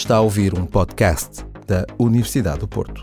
Está 0.00 0.16
a 0.16 0.20
ouvir 0.22 0.58
um 0.58 0.64
podcast 0.64 1.44
da 1.66 1.84
Universidade 1.98 2.60
do 2.60 2.66
Porto. 2.66 3.02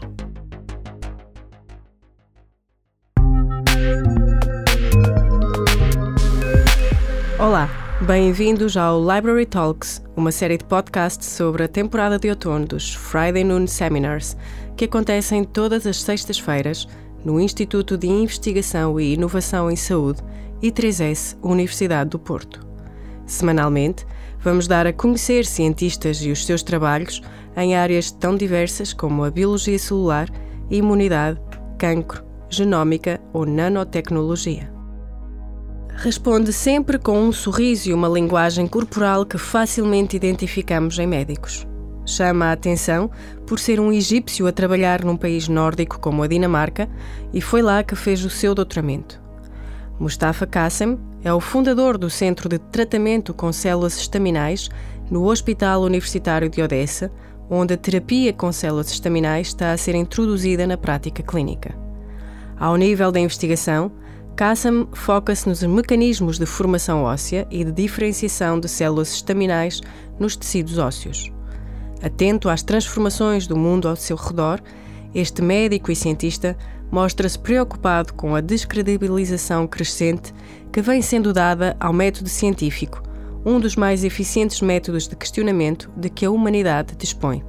Olá, 7.37 7.69
bem-vindos 8.01 8.75
ao 8.75 8.99
Library 8.99 9.45
Talks, 9.45 10.03
uma 10.15 10.31
série 10.31 10.57
de 10.57 10.65
podcasts 10.65 11.27
sobre 11.27 11.65
a 11.65 11.67
temporada 11.67 12.17
de 12.17 12.31
outono 12.31 12.65
dos 12.65 12.95
Friday 12.95 13.43
Noon 13.43 13.67
Seminars, 13.67 14.35
que 14.75 14.85
acontecem 14.85 15.43
todas 15.43 15.85
as 15.85 16.01
sextas-feiras 16.01 16.87
no 17.23 17.39
Instituto 17.39 17.95
de 17.95 18.07
Investigação 18.07 18.99
e 18.99 19.13
Inovação 19.13 19.69
em 19.69 19.75
Saúde, 19.75 20.23
I3S, 20.63 21.37
Universidade 21.43 22.09
do 22.09 22.17
Porto. 22.17 22.65
Semanalmente, 23.27 24.03
vamos 24.39 24.67
dar 24.67 24.87
a 24.87 24.93
conhecer 24.93 25.45
cientistas 25.45 26.21
e 26.21 26.31
os 26.31 26.45
seus 26.45 26.63
trabalhos 26.63 27.21
em 27.55 27.75
áreas 27.75 28.11
tão 28.11 28.35
diversas 28.35 28.93
como 28.93 29.23
a 29.23 29.31
biologia 29.31 29.79
celular, 29.79 30.29
imunidade, 30.69 31.39
cancro, 31.77 32.23
genómica 32.49 33.19
ou 33.33 33.45
nanotecnologia. 33.45 34.71
Responde 35.95 36.53
sempre 36.53 36.99
com 36.99 37.19
um 37.19 37.31
sorriso 37.31 37.89
e 37.89 37.93
uma 37.93 38.07
linguagem 38.07 38.67
corporal 38.67 39.25
que 39.25 39.37
facilmente 39.37 40.15
identificamos 40.15 40.99
em 40.99 41.07
médicos. 41.07 41.65
Chama 42.05 42.45
a 42.45 42.51
atenção 42.51 43.09
por 43.47 43.59
ser 43.59 43.79
um 43.79 43.91
egípcio 43.91 44.47
a 44.47 44.51
trabalhar 44.51 45.03
num 45.03 45.17
país 45.17 45.47
nórdico 45.47 45.99
como 45.99 46.21
a 46.23 46.27
Dinamarca 46.27 46.87
e 47.33 47.41
foi 47.41 47.61
lá 47.61 47.83
que 47.83 47.95
fez 47.95 48.23
o 48.23 48.29
seu 48.29 48.53
doutoramento. 48.53 49.19
Mustafa 49.99 50.45
Kassem 50.45 50.99
é 51.27 51.33
o 51.33 51.41
fundador 51.41 51.97
do 51.97 52.09
Centro 52.09 52.47
de 52.47 52.57
Tratamento 52.57 53.33
com 53.33 53.51
Células 53.51 53.97
Estaminais 53.97 54.69
no 55.11 55.25
Hospital 55.25 55.81
Universitário 55.81 56.47
de 56.49 56.61
Odessa, 56.61 57.11
onde 57.49 57.73
a 57.73 57.77
terapia 57.77 58.31
com 58.31 58.49
células 58.49 58.89
estaminais 58.89 59.47
está 59.47 59.73
a 59.73 59.77
ser 59.77 59.93
introduzida 59.93 60.65
na 60.65 60.77
prática 60.77 61.21
clínica. 61.21 61.77
Ao 62.57 62.77
nível 62.77 63.11
da 63.11 63.19
investigação, 63.19 63.91
Kassem 64.37 64.87
foca-se 64.93 65.49
nos 65.49 65.61
mecanismos 65.63 66.39
de 66.39 66.45
formação 66.45 67.03
óssea 67.03 67.45
e 67.51 67.65
de 67.65 67.73
diferenciação 67.73 68.57
de 68.57 68.69
células 68.69 69.11
estaminais 69.11 69.81
nos 70.17 70.37
tecidos 70.37 70.77
ósseos. 70.77 71.29
Atento 72.01 72.47
às 72.47 72.63
transformações 72.63 73.47
do 73.47 73.57
mundo 73.57 73.89
ao 73.89 73.97
seu 73.97 74.15
redor, 74.15 74.61
este 75.13 75.41
médico 75.41 75.91
e 75.91 75.95
cientista 75.95 76.55
mostra-se 76.91 77.37
preocupado 77.37 78.13
com 78.13 78.35
a 78.35 78.41
descredibilização 78.41 79.67
crescente 79.67 80.33
que 80.71 80.81
vem 80.81 81.01
sendo 81.01 81.33
dada 81.33 81.75
ao 81.79 81.93
método 81.93 82.29
científico, 82.29 83.01
um 83.45 83.59
dos 83.59 83.75
mais 83.75 84.03
eficientes 84.03 84.61
métodos 84.61 85.07
de 85.07 85.15
questionamento 85.15 85.89
de 85.95 86.09
que 86.09 86.25
a 86.25 86.31
humanidade 86.31 86.95
dispõe. 86.95 87.43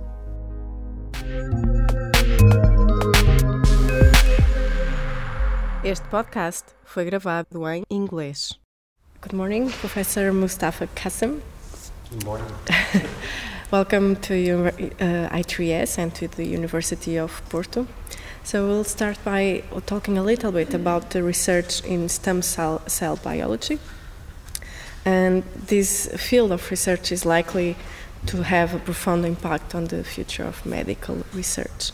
Este 5.84 6.06
podcast 6.08 6.64
foi 6.84 7.04
gravado 7.04 7.66
em 7.68 7.84
inglês. 7.90 8.58
Good 9.22 9.34
morning, 9.34 9.68
Professor 9.80 10.32
Mustafa 10.32 10.86
Kassem. 10.94 11.40
Good 12.10 12.24
morning. 12.24 12.46
Welcome 13.70 14.16
to 14.22 14.68
uh, 14.68 15.28
I3S 15.28 15.98
and 15.98 16.14
to 16.14 16.26
the 16.26 16.46
University 16.46 17.18
of 17.18 17.42
Porto. 17.50 17.86
So 18.42 18.66
we'll 18.66 18.82
start 18.82 19.22
by 19.22 19.62
talking 19.84 20.16
a 20.16 20.22
little 20.22 20.52
bit 20.52 20.72
about 20.72 21.10
the 21.10 21.22
research 21.22 21.84
in 21.84 22.08
stem 22.08 22.40
cell, 22.40 22.80
cell 22.86 23.16
biology. 23.16 23.78
And 25.04 25.42
this 25.66 26.08
field 26.16 26.50
of 26.52 26.70
research 26.70 27.12
is 27.12 27.26
likely 27.26 27.76
to 28.24 28.40
have 28.40 28.74
a 28.74 28.78
profound 28.78 29.26
impact 29.26 29.74
on 29.74 29.84
the 29.84 30.02
future 30.02 30.44
of 30.44 30.64
medical 30.64 31.26
research. 31.34 31.92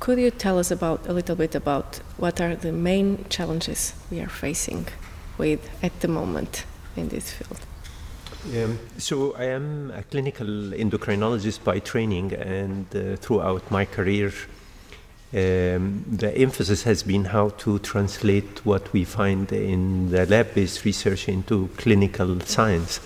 Could 0.00 0.18
you 0.18 0.30
tell 0.30 0.58
us 0.58 0.70
about 0.70 1.06
a 1.06 1.14
little 1.14 1.34
bit 1.34 1.54
about 1.54 1.96
what 2.18 2.42
are 2.42 2.54
the 2.54 2.72
main 2.72 3.24
challenges 3.30 3.94
we 4.10 4.20
are 4.20 4.28
facing 4.28 4.86
with 5.38 5.66
at 5.82 5.98
the 6.00 6.08
moment 6.08 6.66
in 6.94 7.08
this 7.08 7.32
field? 7.32 7.60
Um, 8.54 8.78
so 8.96 9.34
I 9.34 9.46
am 9.46 9.90
a 9.90 10.04
clinical 10.04 10.46
endocrinologist 10.46 11.64
by 11.64 11.80
training, 11.80 12.32
and 12.32 12.86
uh, 12.94 13.16
throughout 13.16 13.68
my 13.72 13.84
career, 13.84 14.32
um, 15.34 16.04
the 16.08 16.32
emphasis 16.36 16.84
has 16.84 17.02
been 17.02 17.24
how 17.24 17.48
to 17.48 17.80
translate 17.80 18.64
what 18.64 18.92
we 18.92 19.02
find 19.02 19.50
in 19.50 20.10
the 20.10 20.26
lab-based 20.26 20.84
research 20.84 21.28
into 21.28 21.68
clinical 21.76 22.38
science. 22.40 23.00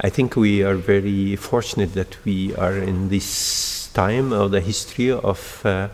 I 0.00 0.10
think 0.10 0.34
we 0.34 0.64
are 0.64 0.74
very 0.74 1.36
fortunate 1.36 1.94
that 1.94 2.16
we 2.24 2.52
are 2.56 2.76
in 2.76 3.10
this 3.10 3.90
time 3.94 4.32
of 4.32 4.50
the 4.50 4.60
history 4.60 5.12
of 5.12 5.64
uh, 5.64 5.68
uh, 5.68 5.88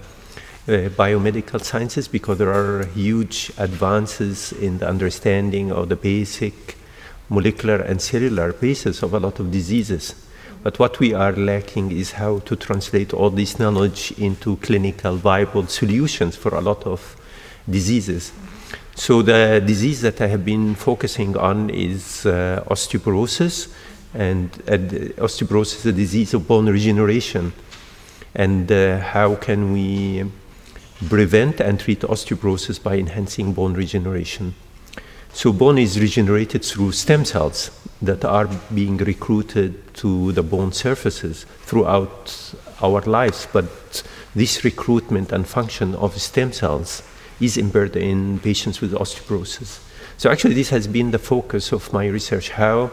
biomedical 0.96 1.62
sciences 1.62 2.08
because 2.08 2.38
there 2.38 2.52
are 2.52 2.86
huge 2.86 3.52
advances 3.58 4.52
in 4.52 4.78
the 4.78 4.88
understanding 4.88 5.70
of 5.70 5.90
the 5.90 5.96
basic 5.96 6.79
molecular 7.30 7.76
and 7.76 8.02
cellular 8.02 8.52
basis 8.52 9.02
of 9.02 9.14
a 9.14 9.20
lot 9.20 9.38
of 9.40 9.50
diseases. 9.50 10.14
But 10.62 10.78
what 10.78 11.00
we 11.00 11.14
are 11.14 11.32
lacking 11.32 11.90
is 11.90 12.12
how 12.12 12.40
to 12.40 12.56
translate 12.56 13.14
all 13.14 13.30
this 13.30 13.58
knowledge 13.58 14.12
into 14.18 14.56
clinical 14.56 15.16
viable 15.16 15.66
solutions 15.66 16.36
for 16.36 16.54
a 16.54 16.60
lot 16.60 16.86
of 16.86 17.16
diseases. 17.68 18.32
So 18.94 19.22
the 19.22 19.62
disease 19.64 20.02
that 20.02 20.20
I 20.20 20.26
have 20.26 20.44
been 20.44 20.74
focusing 20.74 21.36
on 21.36 21.70
is 21.70 22.26
uh, 22.26 22.62
osteoporosis, 22.68 23.72
and 24.12 24.50
uh, 24.68 24.76
osteoporosis 25.22 25.76
is 25.76 25.86
a 25.86 25.92
disease 25.92 26.34
of 26.34 26.46
bone 26.46 26.68
regeneration. 26.68 27.54
And 28.34 28.70
uh, 28.70 28.98
how 28.98 29.36
can 29.36 29.72
we 29.72 30.24
prevent 31.08 31.60
and 31.60 31.80
treat 31.80 32.00
osteoporosis 32.00 32.82
by 32.82 32.96
enhancing 32.96 33.54
bone 33.54 33.72
regeneration? 33.72 34.54
So 35.32 35.52
bone 35.52 35.78
is 35.78 35.98
regenerated 35.98 36.64
through 36.64 36.92
stem 36.92 37.24
cells 37.24 37.70
that 38.02 38.24
are 38.24 38.48
being 38.74 38.96
recruited 38.96 39.94
to 39.94 40.32
the 40.32 40.42
bone 40.42 40.72
surfaces 40.72 41.44
throughout 41.62 42.54
our 42.82 43.00
lives. 43.02 43.46
But 43.52 44.02
this 44.34 44.64
recruitment 44.64 45.32
and 45.32 45.46
function 45.46 45.94
of 45.94 46.20
stem 46.20 46.52
cells 46.52 47.02
is 47.40 47.56
impaired 47.56 47.96
in 47.96 48.38
patients 48.40 48.80
with 48.80 48.92
osteoporosis. 48.92 49.80
So 50.18 50.30
actually, 50.30 50.54
this 50.54 50.70
has 50.70 50.86
been 50.86 51.10
the 51.10 51.18
focus 51.18 51.72
of 51.72 51.92
my 51.92 52.06
research: 52.06 52.50
how 52.50 52.90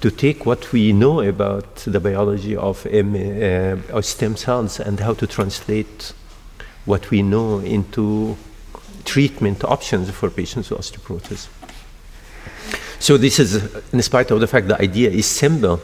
to 0.00 0.10
take 0.10 0.46
what 0.46 0.72
we 0.72 0.92
know 0.92 1.20
about 1.20 1.76
the 1.76 2.00
biology 2.00 2.56
of, 2.56 2.86
M, 2.86 3.14
uh, 3.92 4.00
stem 4.00 4.36
cells 4.36 4.80
and 4.80 5.00
how 5.00 5.14
to 5.14 5.26
translate 5.26 6.12
what 6.86 7.10
we 7.10 7.22
know 7.22 7.58
into 7.58 8.36
treatment 9.04 9.64
options 9.64 10.10
for 10.10 10.30
patients 10.30 10.70
with 10.70 10.80
osteoporosis. 10.80 11.48
So 12.98 13.16
this 13.16 13.38
is, 13.38 13.74
in 13.92 14.00
spite 14.02 14.30
of 14.30 14.40
the 14.40 14.46
fact 14.46 14.68
the 14.68 14.80
idea 14.80 15.10
is 15.10 15.26
simple, 15.26 15.80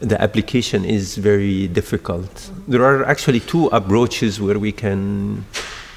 the 0.00 0.20
application 0.20 0.84
is 0.84 1.16
very 1.16 1.68
difficult. 1.68 2.50
There 2.68 2.84
are 2.84 3.04
actually 3.04 3.40
two 3.40 3.66
approaches 3.68 4.40
where 4.40 4.58
we 4.58 4.72
can 4.72 5.46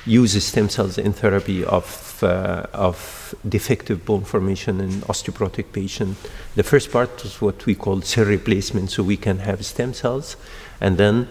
use 0.05 0.41
stem 0.43 0.69
cells 0.69 0.97
in 0.97 1.13
therapy 1.13 1.63
of, 1.63 2.21
uh, 2.23 2.65
of 2.73 3.33
defective 3.47 4.05
bone 4.05 4.23
formation 4.23 4.81
in 4.81 4.89
osteoporotic 5.03 5.71
patient. 5.71 6.17
The 6.55 6.63
first 6.63 6.91
part 6.91 7.23
is 7.23 7.41
what 7.41 7.65
we 7.65 7.75
call 7.75 8.01
cell 8.01 8.25
replacement, 8.25 8.91
so 8.91 9.03
we 9.03 9.17
can 9.17 9.39
have 9.39 9.65
stem 9.65 9.93
cells 9.93 10.35
and 10.81 10.97
then 10.97 11.27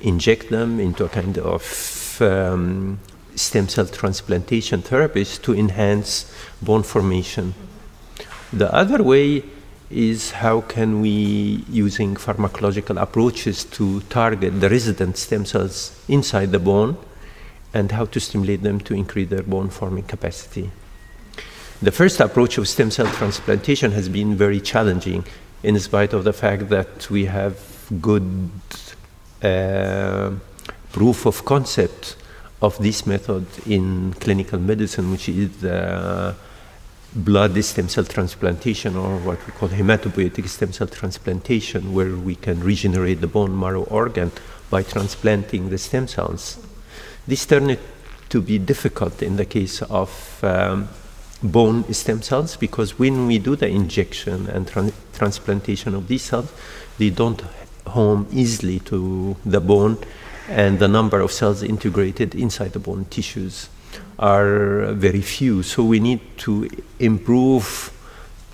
inject 0.00 0.50
them 0.50 0.78
into 0.80 1.04
a 1.04 1.08
kind 1.08 1.38
of 1.38 2.18
um, 2.20 3.00
stem 3.34 3.68
cell 3.68 3.86
transplantation 3.86 4.82
therapies 4.82 5.40
to 5.42 5.54
enhance 5.54 6.32
bone 6.60 6.82
formation. 6.82 7.54
The 8.52 8.72
other 8.74 9.02
way 9.02 9.44
is 9.90 10.30
how 10.32 10.62
can 10.62 11.00
we, 11.00 11.64
using 11.68 12.14
pharmacological 12.14 13.00
approaches, 13.00 13.64
to 13.64 14.00
target 14.02 14.60
the 14.60 14.70
resident 14.70 15.16
stem 15.18 15.44
cells 15.44 16.02
inside 16.08 16.50
the 16.52 16.58
bone 16.58 16.96
and 17.74 17.92
how 17.92 18.06
to 18.06 18.20
stimulate 18.20 18.62
them 18.62 18.80
to 18.80 18.94
increase 18.94 19.28
their 19.28 19.42
bone 19.42 19.70
forming 19.70 20.04
capacity. 20.04 20.70
The 21.80 21.92
first 21.92 22.20
approach 22.20 22.58
of 22.58 22.68
stem 22.68 22.90
cell 22.90 23.06
transplantation 23.06 23.92
has 23.92 24.08
been 24.08 24.36
very 24.36 24.60
challenging 24.60 25.24
in 25.62 25.78
spite 25.78 26.12
of 26.12 26.24
the 26.24 26.32
fact 26.32 26.68
that 26.68 27.10
we 27.10 27.26
have 27.26 27.58
good 28.00 28.50
uh, 29.42 30.30
proof 30.92 31.26
of 31.26 31.44
concept 31.44 32.16
of 32.62 32.78
this 32.78 33.06
method 33.06 33.44
in 33.66 34.14
clinical 34.14 34.58
medicine, 34.58 35.10
which 35.10 35.28
is 35.28 35.50
the 35.58 36.34
blood 37.14 37.62
stem 37.62 37.88
cell 37.88 38.04
transplantation, 38.04 38.96
or 38.96 39.18
what 39.18 39.44
we 39.46 39.52
call 39.52 39.68
hematopoietic 39.68 40.48
stem 40.48 40.72
cell 40.72 40.86
transplantation, 40.86 41.92
where 41.92 42.16
we 42.16 42.36
can 42.36 42.60
regenerate 42.60 43.20
the 43.20 43.26
bone 43.26 43.58
marrow 43.58 43.82
organ 43.84 44.30
by 44.70 44.82
transplanting 44.82 45.68
the 45.68 45.76
stem 45.76 46.06
cells. 46.08 46.64
This 47.26 47.44
turned 47.44 47.78
to 48.30 48.40
be 48.40 48.58
difficult 48.58 49.22
in 49.22 49.36
the 49.36 49.44
case 49.44 49.82
of 49.82 50.38
um, 50.42 50.88
bone 51.42 51.92
stem 51.92 52.22
cells 52.22 52.56
because 52.56 52.98
when 52.98 53.26
we 53.26 53.38
do 53.38 53.56
the 53.56 53.68
injection 53.68 54.48
and 54.48 54.66
tran- 54.66 54.94
transplantation 55.12 55.94
of 55.94 56.08
these 56.08 56.22
cells, 56.22 56.50
they 56.98 57.10
don't 57.10 57.42
home 57.88 58.26
easily 58.32 58.78
to 58.80 59.36
the 59.44 59.60
bone, 59.60 59.98
and 60.52 60.78
the 60.78 60.88
number 60.88 61.20
of 61.20 61.32
cells 61.32 61.62
integrated 61.62 62.34
inside 62.34 62.72
the 62.72 62.78
bone 62.78 63.06
tissues 63.06 63.68
are 64.18 64.92
very 64.92 65.22
few. 65.22 65.62
So 65.62 65.82
we 65.82 65.98
need 65.98 66.20
to 66.38 66.68
improve 66.98 67.90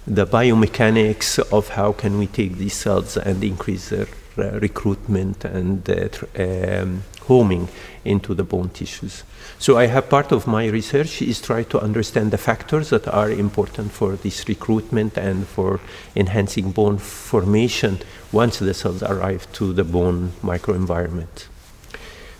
the 0.06 0.26
biomechanics 0.26 1.38
of 1.52 1.70
how 1.70 1.92
can 1.92 2.18
we 2.18 2.26
take 2.26 2.56
these 2.56 2.74
cells 2.74 3.16
and 3.16 3.42
increase 3.42 3.90
their 3.90 4.06
uh, 4.38 4.58
recruitment 4.60 5.44
and 5.44 5.90
uh, 5.90 6.08
um, 6.38 7.02
homing 7.22 7.68
into 8.04 8.32
the 8.32 8.44
bone 8.44 8.68
tissues. 8.70 9.24
So 9.58 9.76
I 9.76 9.86
have 9.86 10.08
part 10.08 10.30
of 10.30 10.46
my 10.46 10.66
research 10.68 11.20
is 11.20 11.40
try 11.40 11.64
to 11.64 11.80
understand 11.80 12.30
the 12.30 12.38
factors 12.38 12.90
that 12.90 13.08
are 13.08 13.30
important 13.30 13.90
for 13.90 14.16
this 14.16 14.48
recruitment 14.48 15.18
and 15.18 15.46
for 15.46 15.80
enhancing 16.14 16.70
bone 16.70 16.98
formation 16.98 17.98
once 18.30 18.60
the 18.60 18.72
cells 18.72 19.02
arrive 19.02 19.52
to 19.54 19.72
the 19.72 19.84
bone 19.84 20.32
microenvironment. 20.42 21.48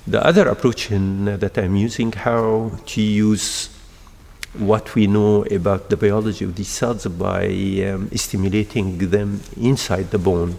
The 0.09 0.25
other 0.27 0.49
approach 0.49 0.91
in, 0.91 1.29
uh, 1.29 1.37
that 1.37 1.59
I'm 1.59 1.77
using 1.77 2.13
how 2.13 2.71
to 2.87 3.03
use 3.03 3.69
what 4.57 4.95
we 4.95 5.07
know 5.07 5.45
about 5.45 5.91
the 5.91 5.99
biology 5.99 6.47
of 6.47 6.55
these 6.55 6.69
cells 6.69 7.05
by 7.05 7.45
um, 7.87 8.09
stimulating 8.17 8.97
them 9.11 9.43
inside 9.61 10.11
the 10.11 10.17
bone 10.17 10.59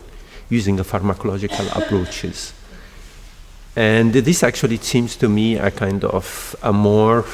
using 0.49 0.77
pharmacological 0.77 1.65
approaches. 1.75 2.53
And 3.75 4.13
this 4.13 4.43
actually 4.43 4.77
seems 4.77 5.15
to 5.15 5.27
me 5.27 5.57
a 5.57 5.71
kind 5.71 6.03
of 6.03 6.55
a 6.61 6.71
more 6.71 7.25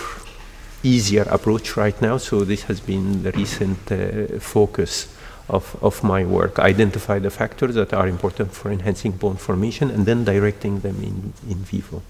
easier 0.83 1.23
approach 1.23 1.75
right 1.75 2.01
now. 2.01 2.15
So 2.15 2.45
this 2.45 2.63
has 2.63 2.79
been 2.79 3.23
the 3.23 3.33
recent 3.33 3.91
uh, 3.91 4.39
focus 4.39 5.13
of, 5.49 5.77
of 5.81 6.03
my 6.03 6.25
work. 6.25 6.59
Identify 6.59 7.19
the 7.19 7.29
factors 7.29 7.75
that 7.75 7.93
are 7.93 8.07
important 8.07 8.51
for 8.51 8.71
enhancing 8.71 9.11
bone 9.11 9.37
formation 9.37 9.91
and 9.91 10.05
then 10.05 10.23
directing 10.23 10.79
them 10.79 10.97
in, 11.03 11.33
in 11.49 11.57
vivo. 11.57 12.01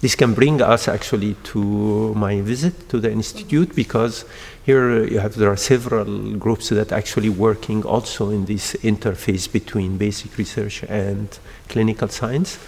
This 0.00 0.14
can 0.14 0.34
bring 0.34 0.60
us 0.60 0.88
actually 0.88 1.34
to 1.44 2.14
my 2.14 2.42
visit 2.42 2.88
to 2.90 3.00
the 3.00 3.10
institute 3.10 3.74
because 3.74 4.26
here 4.64 5.04
you 5.04 5.20
have 5.20 5.36
there 5.36 5.50
are 5.50 5.56
several 5.56 6.36
groups 6.36 6.68
that 6.68 6.92
are 6.92 6.96
actually 6.96 7.30
working 7.30 7.82
also 7.82 8.28
in 8.28 8.44
this 8.44 8.74
interface 8.82 9.50
between 9.50 9.96
basic 9.96 10.36
research 10.36 10.82
and 10.84 11.38
clinical 11.68 12.08
science. 12.08 12.58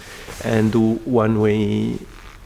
And 0.43 0.73
one 1.05 1.39
way 1.39 1.99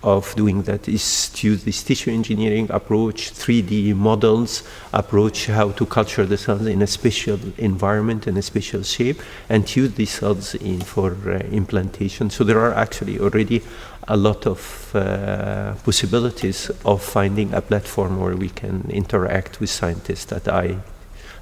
of 0.04 0.36
doing 0.36 0.64
that 0.64 0.88
is 0.88 1.30
to 1.30 1.48
use 1.48 1.64
this 1.64 1.82
tissue 1.82 2.12
engineering 2.12 2.68
approach, 2.70 3.32
3D 3.34 3.96
models 3.96 4.64
approach, 4.92 5.48
how 5.48 5.72
to 5.72 5.86
culture 5.86 6.26
the 6.26 6.38
cells 6.38 6.66
in 6.66 6.82
a 6.82 6.88
special 6.88 7.40
environment, 7.58 8.28
in 8.28 8.38
a 8.38 8.42
special 8.42 8.84
shape, 8.84 9.22
and 9.50 9.74
use 9.76 9.94
these 9.94 10.12
cells 10.12 10.56
in 10.56 10.82
for 10.82 11.16
uh, 11.28 11.40
implantation. 11.52 12.30
So 12.30 12.44
there 12.44 12.60
are 12.60 12.74
actually 12.74 13.20
already 13.20 13.62
a 14.08 14.18
lot 14.18 14.46
of 14.46 14.92
uh, 14.94 15.74
possibilities 15.86 16.70
of 16.86 17.02
finding 17.02 17.54
a 17.54 17.62
platform 17.62 18.20
where 18.20 18.36
we 18.36 18.50
can 18.50 18.86
interact 18.90 19.60
with 19.60 19.70
scientists 19.70 20.32
at 20.34 20.48
I, 20.48 20.80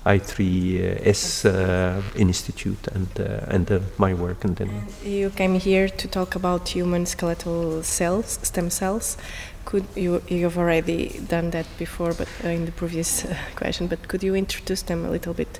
I3S 0.06 1.46
uh, 1.46 2.02
Institute 2.16 2.88
and, 2.88 3.08
uh, 3.20 3.46
and 3.48 3.72
uh, 3.72 3.80
my 3.98 4.14
work. 4.14 4.44
And 4.44 4.56
then 4.56 4.88
you 5.04 5.30
came 5.30 5.56
here 5.56 5.88
to 5.90 6.08
talk 6.08 6.36
about 6.36 6.70
human 6.70 7.06
skeletal 7.06 7.84
cells, 7.84 8.40
stem 8.42 8.70
cells. 8.70 9.18
Could 9.66 9.86
you 9.96 10.22
you've 10.28 10.58
already 10.58 11.20
done 11.28 11.52
that 11.52 11.68
before, 11.78 12.14
but 12.14 12.28
in 12.44 12.66
the 12.66 12.72
previous 12.72 13.26
question. 13.56 13.88
But 13.88 14.08
could 14.08 14.24
you 14.24 14.34
introduce 14.36 14.82
them 14.82 15.06
a 15.06 15.12
little 15.12 15.36
bit 15.36 15.60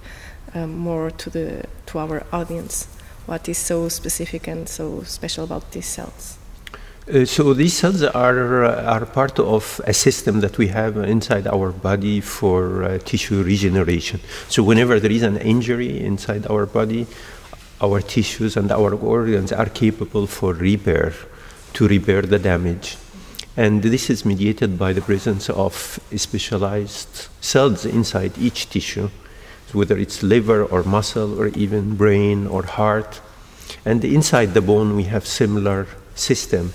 more 0.56 1.12
to 1.12 1.30
the 1.30 1.66
to 1.88 2.00
our 2.00 2.24
audience? 2.34 2.88
What 3.28 3.48
is 3.48 3.60
so 3.60 3.90
specific 3.90 4.48
and 4.48 4.68
so 4.68 5.04
special 5.04 5.44
about 5.44 5.72
these 5.72 5.86
cells? 5.86 6.41
Uh, 7.10 7.26
so 7.26 7.52
these 7.56 7.74
cells 7.74 8.04
are 8.04 8.64
uh, 8.64 8.84
are 8.84 9.08
part 9.08 9.40
of 9.40 9.82
a 9.88 9.94
system 9.94 10.40
that 10.40 10.60
we 10.60 10.68
have 10.68 10.98
inside 10.98 11.48
our 11.48 11.72
body 11.72 12.22
for 12.22 12.84
uh, 12.84 13.00
tissue 13.00 13.42
regeneration. 13.42 14.20
So 14.50 14.62
whenever 14.62 15.00
there 15.00 15.12
is 15.12 15.24
an 15.24 15.38
injury 15.38 16.00
inside 16.00 16.46
our 16.46 16.68
body, 16.68 17.08
our 17.82 18.02
tissues 18.02 18.56
and 18.56 18.72
our 18.72 18.94
organs 18.94 19.52
are 19.52 19.66
capable 19.66 20.28
for 20.28 20.54
repair, 20.54 21.14
to 21.74 21.88
repair 21.88 22.22
the 22.22 22.38
damage. 22.38 22.98
And 23.58 23.82
this 23.82 24.12
is 24.12 24.24
mediated 24.24 24.78
by 24.78 24.94
the 24.94 25.02
presence 25.02 25.50
of 25.50 26.00
specialized 26.16 27.30
cells 27.42 27.84
inside 27.84 28.38
each 28.38 28.70
tissue, 28.70 29.10
whether 29.74 29.98
it's 29.98 30.22
liver 30.22 30.64
or 30.64 30.84
muscle 30.84 31.40
or 31.42 31.48
even 31.48 31.96
brain 31.96 32.46
or 32.46 32.62
heart. 32.62 33.22
And 33.86 34.06
inside 34.06 34.54
the 34.54 34.62
bone, 34.62 34.96
we 34.96 35.06
have 35.06 35.26
similar 35.26 35.88
system 36.14 36.74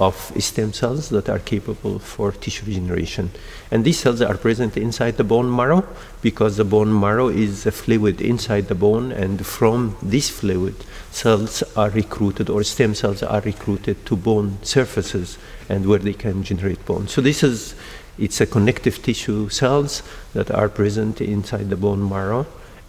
of 0.00 0.32
stem 0.38 0.72
cells 0.72 1.10
that 1.10 1.28
are 1.28 1.38
capable 1.38 1.98
for 1.98 2.32
tissue 2.32 2.64
regeneration. 2.64 3.30
And 3.70 3.84
these 3.84 3.98
cells 3.98 4.22
are 4.22 4.36
present 4.36 4.76
inside 4.78 5.18
the 5.18 5.24
bone 5.24 5.54
marrow 5.54 5.86
because 6.22 6.56
the 6.56 6.64
bone 6.64 6.98
marrow 6.98 7.28
is 7.28 7.66
a 7.66 7.70
fluid 7.70 8.20
inside 8.20 8.68
the 8.68 8.74
bone, 8.74 9.12
and 9.12 9.46
from 9.46 9.96
this 10.02 10.30
fluid, 10.30 10.74
cells 11.10 11.62
are 11.76 11.90
recruited 11.90 12.48
or 12.48 12.64
stem 12.64 12.94
cells 12.94 13.22
are 13.22 13.42
recruited 13.42 14.06
to 14.06 14.16
bone 14.16 14.58
surfaces 14.62 15.36
and 15.68 15.84
where 15.84 15.98
they 15.98 16.14
can 16.14 16.42
generate 16.42 16.84
bone. 16.86 17.06
So 17.06 17.20
this 17.20 17.42
is 17.42 17.74
it's 18.18 18.40
a 18.40 18.46
connective 18.46 19.02
tissue 19.02 19.48
cells 19.50 20.02
that 20.32 20.50
are 20.50 20.68
present 20.68 21.20
inside 21.20 21.68
the 21.68 21.76
bone 21.76 22.08
marrow, 22.08 22.46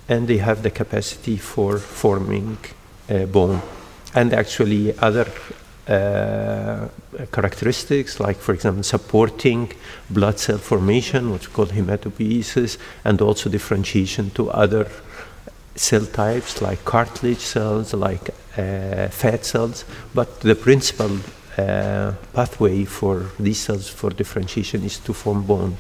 and 0.08 0.28
they 0.28 0.38
have 0.38 0.64
the 0.64 0.72
capacity 0.72 1.38
for 1.38 1.78
forming 1.78 2.58
uh, 3.10 3.26
bone 3.26 3.62
and 4.14 4.34
actually 4.34 4.98
other 5.00 5.28
uh, 5.88 6.88
characteristics, 7.32 8.20
like, 8.20 8.38
for 8.38 8.54
example, 8.54 8.84
supporting 8.84 9.72
blood 10.10 10.40
cell 10.40 10.58
formation, 10.58 11.32
which 11.32 11.48
we 11.48 11.54
call 11.54 11.66
hematopoiesis, 11.68 12.78
and 13.04 13.22
also 13.22 13.50
differentiation 13.50 14.30
to 14.32 14.50
other 14.52 14.88
cell 15.76 16.06
types 16.06 16.62
like 16.62 16.84
cartilage 16.86 17.40
cells, 17.40 17.94
like 17.94 18.30
uh, 18.58 19.08
fat 19.08 19.46
cells. 19.46 19.86
But 20.14 20.42
the 20.42 20.56
principal 20.56 21.20
uh, 21.58 22.14
pathway 22.34 22.86
for 22.86 23.32
these 23.40 23.60
cells 23.60 23.90
for 23.90 24.10
differentiation 24.10 24.84
is 24.84 25.00
to 25.00 25.14
form 25.14 25.44
bone. 25.44 25.78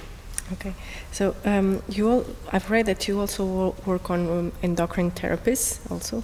Okay, 0.53 0.74
so 1.12 1.33
um, 1.45 1.81
you 1.88 2.09
all, 2.09 2.25
I've 2.51 2.69
read 2.69 2.86
that 2.88 3.07
you 3.07 3.19
also 3.21 3.74
work 3.86 4.09
on 4.09 4.30
um, 4.30 4.51
endocrine 4.62 5.12
therapies 5.12 5.80
also 5.89 6.24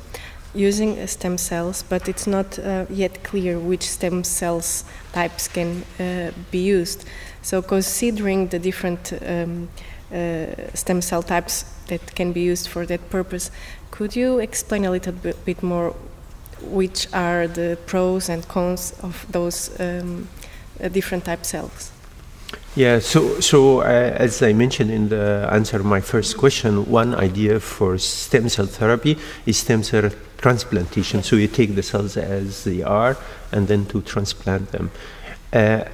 using 0.58 1.06
stem 1.08 1.38
cells, 1.38 1.84
but 1.84 2.10
it's 2.10 2.28
not 2.28 2.60
uh, 2.60 2.86
yet 2.90 3.24
clear 3.24 3.60
which 3.60 3.90
stem 3.90 4.24
cells 4.24 4.84
types 5.14 5.48
can 5.48 5.84
uh, 6.00 6.32
be 6.52 6.60
used. 6.60 7.06
So, 7.42 7.62
considering 7.62 8.48
the 8.48 8.60
different 8.60 9.14
um, 9.22 9.70
uh, 10.12 10.48
stem 10.74 11.02
cell 11.02 11.24
types 11.24 11.64
that 11.88 12.16
can 12.16 12.34
be 12.34 12.42
used 12.42 12.68
for 12.68 12.86
that 12.86 13.10
purpose, 13.10 13.52
could 13.92 14.16
you 14.16 14.40
explain 14.40 14.86
a 14.86 14.92
little 14.92 15.14
bit, 15.14 15.64
more 15.64 15.96
which 16.62 17.08
are 17.14 17.48
the 17.48 17.78
pros 17.86 18.30
and 18.30 18.48
cons 18.48 18.94
of 19.04 19.26
those 19.32 19.80
um, 19.80 20.28
different 20.92 21.26
type 21.26 21.46
cells? 21.46 21.92
Yeah, 22.76 23.00
so 23.00 23.40
so 23.40 23.80
uh, 23.80 23.84
as 23.86 24.44
I 24.44 24.54
mentioned 24.54 24.92
in 24.92 25.10
the 25.10 25.50
answer 25.52 25.80
to 25.80 25.84
my 25.84 26.00
first 26.00 26.38
question, 26.38 26.86
one 26.86 27.16
idea 27.16 27.60
for 27.60 27.98
stem 27.98 28.50
cell 28.50 28.68
therapy 28.68 29.18
is 29.48 29.58
stem 29.58 29.82
cell 29.82 30.12
transplantation. 30.38 31.24
So 31.24 31.38
you 31.38 31.48
take 31.48 31.74
the 31.74 31.82
cells 31.82 32.18
as 32.18 32.66
they 32.66 32.84
are 32.84 33.18
and 33.52 33.68
then 33.68 33.88
to 33.88 34.02
transplant 34.02 34.72
them. 34.72 34.92
Uh, 35.52 35.86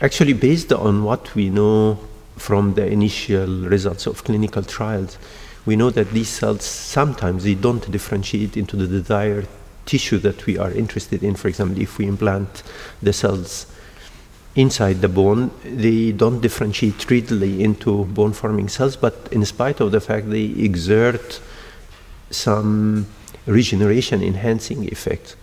actually, 0.00 0.34
based 0.34 0.72
on 0.72 1.02
what 1.02 1.34
we 1.34 1.50
know 1.50 1.98
from 2.36 2.74
the 2.74 2.86
initial 2.86 3.68
results 3.68 4.06
of 4.06 4.22
clinical 4.22 4.62
trials, 4.62 5.18
we 5.66 5.74
know 5.74 5.90
that 5.90 6.12
these 6.12 6.28
cells 6.28 6.64
sometimes 6.64 7.42
they 7.42 7.54
don't 7.54 7.90
differentiate 7.90 8.56
into 8.56 8.76
the 8.76 8.86
desired 8.86 9.48
tissue 9.84 10.18
that 10.18 10.46
we 10.46 10.56
are 10.58 10.70
interested 10.70 11.24
in. 11.24 11.34
For 11.34 11.48
example, 11.48 11.82
if 11.82 11.98
we 11.98 12.06
implant 12.06 12.62
the 13.02 13.12
cells 13.12 13.66
inside 14.58 15.00
the 15.00 15.08
bone, 15.08 15.52
they 15.62 16.10
don't 16.10 16.40
differentiate 16.40 17.08
readily 17.08 17.62
into 17.62 18.04
bone 18.06 18.32
forming 18.32 18.68
cells, 18.68 18.96
but 18.96 19.28
in 19.30 19.44
spite 19.44 19.80
of 19.80 19.92
the 19.92 20.00
fact 20.00 20.28
they 20.30 20.46
exert 20.68 21.40
some 22.30 23.06
regeneration 23.46 24.20
enhancing 24.20 24.88
effects. 24.88 25.36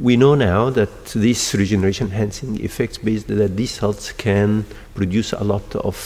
We 0.00 0.16
know 0.16 0.34
now 0.34 0.70
that 0.70 1.04
these 1.14 1.54
regeneration 1.54 2.08
enhancing 2.08 2.58
effects, 2.64 2.98
based 2.98 3.28
that 3.28 3.56
these 3.56 3.70
cells 3.70 4.10
can 4.12 4.66
produce 4.94 5.32
a 5.32 5.44
lot 5.44 5.76
of 5.76 5.96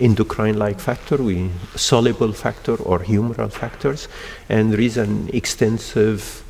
endocrine-like 0.00 0.80
factor, 0.80 1.18
we 1.18 1.50
soluble 1.76 2.32
factor 2.32 2.74
or 2.76 3.00
humoral 3.00 3.52
factors, 3.52 4.08
and 4.48 4.72
there 4.72 4.80
is 4.80 4.96
an 4.96 5.30
extensive 5.32 6.42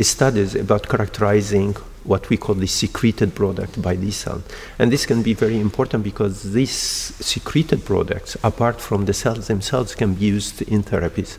studies 0.00 0.54
about 0.54 0.88
characterizing 0.88 1.74
what 2.04 2.28
we 2.28 2.36
call 2.36 2.54
the 2.54 2.66
secreted 2.66 3.34
product 3.34 3.80
by 3.80 3.96
these 3.96 4.16
cells. 4.16 4.42
And 4.78 4.92
this 4.92 5.06
can 5.06 5.22
be 5.22 5.34
very 5.34 5.58
important 5.58 6.04
because 6.04 6.52
these 6.52 6.70
secreted 6.70 7.84
products, 7.84 8.36
apart 8.44 8.80
from 8.80 9.06
the 9.06 9.14
cells 9.14 9.48
themselves, 9.48 9.94
can 9.94 10.14
be 10.14 10.26
used 10.26 10.62
in 10.62 10.82
therapies. 10.82 11.38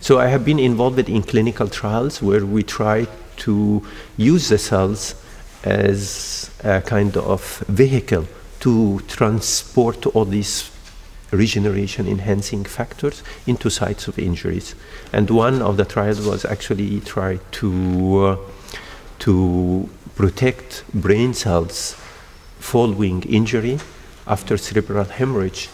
So 0.00 0.18
I 0.18 0.28
have 0.28 0.44
been 0.44 0.58
involved 0.58 1.08
in 1.08 1.22
clinical 1.22 1.68
trials 1.68 2.22
where 2.22 2.46
we 2.46 2.62
try 2.62 3.06
to 3.38 3.82
use 4.16 4.48
the 4.48 4.58
cells 4.58 5.14
as 5.64 6.50
a 6.62 6.80
kind 6.80 7.16
of 7.16 7.58
vehicle 7.68 8.26
to 8.60 9.00
transport 9.08 10.06
all 10.06 10.24
these 10.24 10.70
regeneration 11.32 12.06
enhancing 12.06 12.64
factors 12.64 13.22
into 13.46 13.68
sites 13.68 14.06
of 14.06 14.18
injuries. 14.18 14.74
And 15.12 15.28
one 15.28 15.60
of 15.60 15.76
the 15.76 15.84
trials 15.84 16.24
was 16.24 16.44
actually 16.44 17.00
try 17.00 17.40
to 17.52 18.18
uh, 18.18 18.36
to 19.20 19.88
protect 20.16 20.82
brain 20.92 21.32
cells 21.32 21.94
following 22.58 23.22
injury 23.22 23.78
after 24.26 24.56
cerebral 24.56 25.04
hemorrhage 25.04 25.68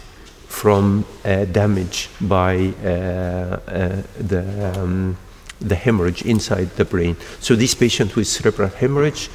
from 0.47 1.07
uh, 1.25 1.47
damage 1.47 2.11
by 2.21 2.75
uh, 2.85 2.89
uh, 2.89 4.03
the 4.19 4.75
um, 4.77 5.17
the 5.61 5.77
hemorrhage 5.77 6.23
inside 6.23 6.69
the 6.77 6.85
brain. 6.85 7.17
So 7.41 7.55
these 7.55 7.75
patients 7.75 8.17
with 8.17 8.27
cerebral 8.27 8.69
hemorrhage, 8.69 9.31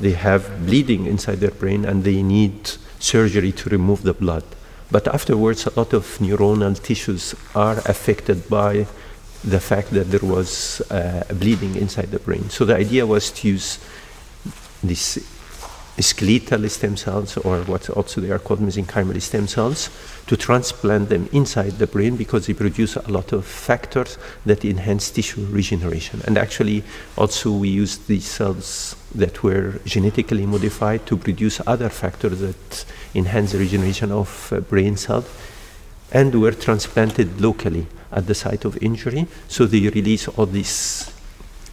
they 0.00 0.12
have 0.12 0.66
bleeding 0.66 1.06
inside 1.06 1.36
their 1.36 1.50
brain 1.50 1.84
and 1.84 2.02
they 2.02 2.22
need 2.22 2.72
surgery 2.98 3.52
to 3.52 3.68
remove 3.68 4.02
the 4.02 4.14
blood. 4.14 4.44
But 4.90 5.06
afterwards, 5.06 5.66
a 5.66 5.78
lot 5.78 5.92
of 5.92 6.18
neuronal 6.18 6.82
tissues 6.82 7.34
are 7.54 7.78
affected 7.84 8.48
by 8.48 8.86
the 9.44 9.60
fact 9.60 9.90
that 9.90 10.10
there 10.10 10.28
was 10.28 10.80
uh, 10.90 11.24
bleeding 11.34 11.76
inside 11.76 12.10
the 12.10 12.18
brain. 12.18 12.50
So 12.50 12.64
the 12.64 12.76
idea 12.76 13.06
was 13.06 13.30
to 13.32 13.48
use 13.48 13.78
these 14.82 15.18
skeletal 15.98 16.68
stem 16.68 16.96
cells, 16.96 17.36
or 17.38 17.60
what 17.62 17.90
also 17.90 18.20
they 18.20 18.30
are 18.30 18.38
called 18.38 18.60
mesenchymal 18.60 19.20
stem 19.20 19.46
cells, 19.46 19.90
to 20.26 20.36
transplant 20.36 21.08
them 21.08 21.28
inside 21.32 21.72
the 21.72 21.86
brain 21.86 22.16
because 22.16 22.46
they 22.46 22.54
produce 22.54 22.96
a 22.96 23.10
lot 23.10 23.32
of 23.32 23.44
factors 23.44 24.18
that 24.46 24.64
enhance 24.64 25.10
tissue 25.10 25.44
regeneration. 25.50 26.22
And 26.26 26.38
actually, 26.38 26.84
also 27.16 27.52
we 27.52 27.68
use 27.68 27.98
these 27.98 28.24
cells 28.24 28.96
that 29.14 29.42
were 29.42 29.80
genetically 29.84 30.46
modified 30.46 31.06
to 31.06 31.16
produce 31.16 31.60
other 31.66 31.88
factors 31.88 32.40
that 32.40 32.84
enhance 33.14 33.52
the 33.52 33.58
regeneration 33.58 34.12
of 34.12 34.52
uh, 34.52 34.60
brain 34.60 34.96
cells 34.96 35.28
and 36.12 36.40
were 36.40 36.52
transplanted 36.52 37.40
locally 37.40 37.86
at 38.12 38.26
the 38.26 38.34
site 38.34 38.64
of 38.64 38.82
injury. 38.82 39.26
So 39.48 39.66
they 39.66 39.88
release 39.88 40.28
all 40.28 40.46
these 40.46 41.12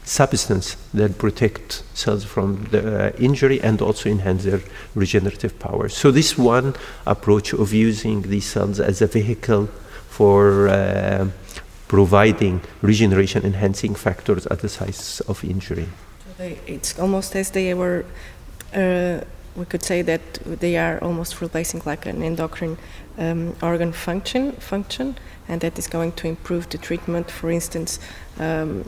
substance 0.07 0.77
that 0.93 1.17
protect 1.17 1.83
cells 1.93 2.23
from 2.23 2.65
the 2.71 2.81
uh, 2.81 3.11
injury 3.19 3.61
and 3.61 3.81
also 3.81 4.09
enhance 4.09 4.45
their 4.45 4.61
regenerative 4.95 5.59
power. 5.59 5.89
So 5.89 6.11
this 6.11 6.37
one 6.37 6.75
approach 7.05 7.53
of 7.53 7.73
using 7.73 8.21
these 8.21 8.45
cells 8.45 8.79
as 8.79 9.01
a 9.01 9.07
vehicle 9.07 9.67
for 10.09 10.69
uh, 10.69 11.27
providing 11.87 12.61
regeneration 12.81 13.45
enhancing 13.45 13.95
factors 13.95 14.47
at 14.47 14.59
the 14.59 14.69
sites 14.69 15.19
of 15.21 15.43
injury. 15.43 15.87
It's 16.39 16.97
almost 16.99 17.35
as 17.35 17.51
they 17.51 17.73
were, 17.73 18.05
uh, 18.73 19.21
we 19.55 19.65
could 19.65 19.83
say 19.83 20.03
that 20.03 20.21
they 20.59 20.77
are 20.77 20.99
almost 21.03 21.41
replacing 21.41 21.81
like 21.85 22.05
an 22.05 22.23
endocrine 22.23 22.77
um, 23.17 23.55
organ 23.61 23.91
function 23.91 24.51
function 24.53 25.15
and 25.47 25.61
that 25.61 25.77
is 25.79 25.87
going 25.87 26.11
to 26.13 26.27
improve 26.27 26.69
the 26.69 26.77
treatment. 26.77 27.31
For 27.31 27.49
instance, 27.49 27.99
um, 28.39 28.83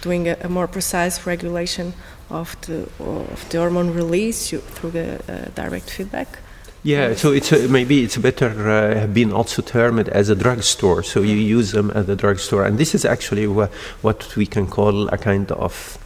doing 0.00 0.28
a, 0.28 0.36
a, 0.42 0.48
more 0.48 0.68
precise 0.68 1.26
regulation 1.26 1.92
of 2.30 2.56
the 2.62 2.88
of 3.00 3.48
the 3.50 3.58
hormone 3.58 3.92
release 3.92 4.50
through 4.50 4.92
the 4.92 5.20
uh, 5.28 5.48
direct 5.54 5.90
feedback. 5.90 6.38
Yeah, 6.82 7.14
so 7.14 7.32
it's 7.32 7.52
a, 7.52 7.68
maybe 7.68 8.04
it's 8.04 8.16
better 8.16 8.70
uh, 8.70 9.06
been 9.06 9.32
also 9.32 9.60
termed 9.60 10.08
as 10.08 10.30
a 10.30 10.34
drugstore. 10.34 11.02
So 11.02 11.20
you 11.20 11.36
use 11.36 11.72
them 11.72 11.90
at 11.94 12.06
the 12.06 12.16
drugstore, 12.16 12.64
and 12.64 12.78
this 12.78 12.94
is 12.94 13.04
actually 13.04 13.46
wha- 13.46 13.68
what 14.00 14.34
we 14.36 14.46
can 14.46 14.66
call 14.66 15.08
a 15.08 15.18
kind 15.18 15.52
of 15.52 15.98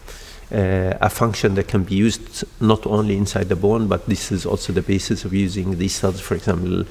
uh, 0.54 0.96
a 1.00 1.10
function 1.10 1.54
that 1.56 1.66
can 1.66 1.82
be 1.82 1.96
used 1.96 2.44
not 2.60 2.86
only 2.86 3.16
inside 3.16 3.48
the 3.48 3.56
bone, 3.56 3.88
but 3.88 4.06
this 4.06 4.30
is 4.30 4.46
also 4.46 4.72
the 4.72 4.82
basis 4.82 5.24
of 5.24 5.32
using 5.34 5.78
these 5.78 5.94
cells, 5.94 6.20
for 6.20 6.34
example, 6.34 6.84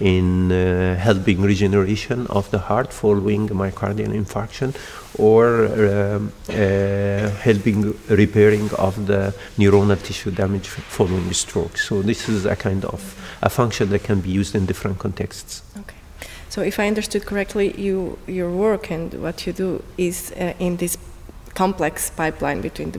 in 0.00 0.50
uh, 0.50 0.96
helping 0.96 1.42
regeneration 1.42 2.26
of 2.28 2.50
the 2.50 2.58
heart 2.58 2.92
following 2.92 3.48
myocardial 3.48 4.12
infarction, 4.14 4.74
or 5.18 5.66
um, 5.66 6.32
uh, 6.48 7.28
helping 7.42 7.94
repairing 8.08 8.70
of 8.78 9.06
the 9.06 9.34
neuronal 9.58 10.02
tissue 10.02 10.30
damage 10.30 10.68
following 10.68 11.32
stroke. 11.32 11.76
So 11.76 12.02
this 12.02 12.28
is 12.28 12.46
a 12.46 12.56
kind 12.56 12.84
of 12.84 13.00
a 13.42 13.50
function 13.50 13.90
that 13.90 14.02
can 14.02 14.20
be 14.20 14.30
used 14.30 14.54
in 14.54 14.64
different 14.66 14.98
contexts. 14.98 15.62
Okay. 15.76 15.96
So 16.48 16.62
if 16.62 16.80
I 16.80 16.88
understood 16.88 17.26
correctly, 17.26 17.80
you, 17.80 18.18
your 18.26 18.50
work 18.50 18.90
and 18.90 19.12
what 19.14 19.46
you 19.46 19.52
do 19.52 19.84
is 19.96 20.32
uh, 20.32 20.54
in 20.58 20.78
this 20.78 20.96
complex 21.54 22.10
pipeline 22.10 22.60
between 22.60 22.92
the 22.92 22.98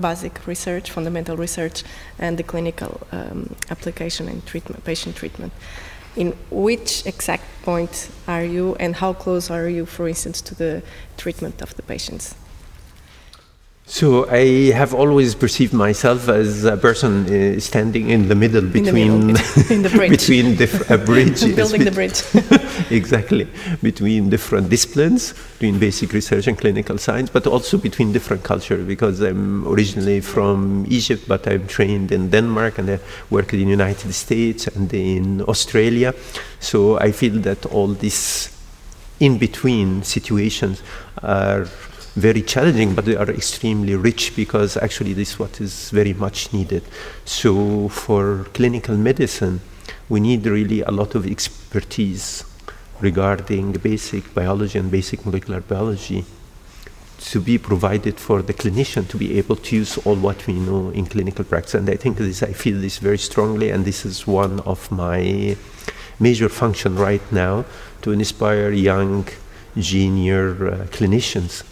basic 0.00 0.46
research, 0.46 0.90
fundamental 0.90 1.36
research, 1.36 1.82
and 2.18 2.38
the 2.38 2.42
clinical 2.42 3.06
um, 3.12 3.54
application 3.70 4.28
and 4.28 4.44
treatment, 4.46 4.84
patient 4.84 5.16
treatment. 5.16 5.52
In 6.16 6.32
which 6.50 7.04
exact 7.06 7.44
point 7.62 8.10
are 8.26 8.44
you, 8.44 8.74
and 8.76 8.96
how 8.96 9.12
close 9.12 9.50
are 9.50 9.68
you, 9.68 9.84
for 9.86 10.08
instance, 10.08 10.40
to 10.42 10.54
the 10.54 10.82
treatment 11.16 11.60
of 11.60 11.74
the 11.76 11.82
patients? 11.82 12.34
So 13.96 14.28
I 14.28 14.72
have 14.72 14.92
always 14.92 15.34
perceived 15.34 15.72
myself 15.72 16.28
as 16.28 16.64
a 16.64 16.76
person 16.76 17.24
uh, 17.24 17.58
standing 17.58 18.10
in 18.10 18.28
the 18.28 18.34
middle 18.34 18.60
between 18.60 19.10
in 19.10 19.82
the, 19.82 19.88
middle, 19.88 20.08
between 20.10 20.54
diff- 20.62 20.90
a 20.90 20.98
bridge, 21.10 21.40
building 21.56 21.82
the 21.82 21.90
bridge. 21.90 22.20
exactly 22.90 23.48
between 23.82 24.28
different 24.28 24.68
disciplines, 24.68 25.32
between 25.54 25.78
basic 25.78 26.12
research 26.12 26.46
and 26.46 26.58
clinical 26.58 26.98
science, 26.98 27.30
but 27.30 27.46
also 27.46 27.78
between 27.78 28.12
different 28.12 28.44
cultures. 28.44 28.86
Because 28.86 29.22
I'm 29.22 29.66
originally 29.66 30.20
from 30.20 30.84
Egypt, 30.90 31.26
but 31.26 31.48
I'm 31.48 31.66
trained 31.66 32.12
in 32.12 32.28
Denmark 32.28 32.76
and 32.76 32.90
I 32.90 32.98
worked 33.30 33.54
in 33.54 33.60
the 33.60 33.70
United 33.70 34.12
States 34.12 34.66
and 34.66 34.92
in 34.92 35.40
Australia. 35.48 36.12
So 36.60 36.98
I 36.98 37.12
feel 37.12 37.40
that 37.48 37.64
all 37.64 37.88
these 37.94 38.54
in 39.20 39.38
between 39.38 40.02
situations 40.02 40.82
are 41.22 41.66
very 42.16 42.40
challenging, 42.40 42.94
but 42.94 43.04
they 43.04 43.14
are 43.14 43.30
extremely 43.30 43.94
rich 43.94 44.34
because 44.34 44.76
actually 44.78 45.12
this 45.12 45.32
is 45.32 45.38
what 45.38 45.60
is 45.60 45.90
very 45.90 46.14
much 46.14 46.50
needed. 46.52 46.82
So 47.26 47.88
for 47.88 48.44
clinical 48.54 48.96
medicine, 48.96 49.60
we 50.08 50.20
need 50.20 50.46
really 50.46 50.80
a 50.80 50.90
lot 50.90 51.14
of 51.14 51.26
expertise 51.26 52.42
regarding 53.00 53.72
basic 53.72 54.32
biology 54.32 54.78
and 54.78 54.90
basic 54.90 55.26
molecular 55.26 55.60
biology 55.60 56.24
to 57.18 57.40
be 57.40 57.58
provided 57.58 58.18
for 58.18 58.40
the 58.40 58.54
clinician 58.54 59.06
to 59.08 59.18
be 59.18 59.38
able 59.38 59.56
to 59.56 59.76
use 59.76 59.98
all 59.98 60.16
what 60.16 60.46
we 60.46 60.54
know 60.54 60.88
in 60.90 61.04
clinical 61.04 61.44
practice. 61.44 61.74
And 61.74 61.88
I 61.90 61.96
think 61.96 62.16
this, 62.16 62.42
I 62.42 62.52
feel 62.52 62.80
this 62.80 62.96
very 62.96 63.18
strongly, 63.18 63.70
and 63.70 63.84
this 63.84 64.06
is 64.06 64.26
one 64.26 64.60
of 64.60 64.90
my 64.90 65.56
major 66.18 66.48
function 66.48 66.96
right 66.96 67.30
now 67.30 67.66
to 68.00 68.12
inspire 68.12 68.70
young 68.70 69.26
junior 69.76 70.68
uh, 70.68 70.76
clinicians 70.86 71.62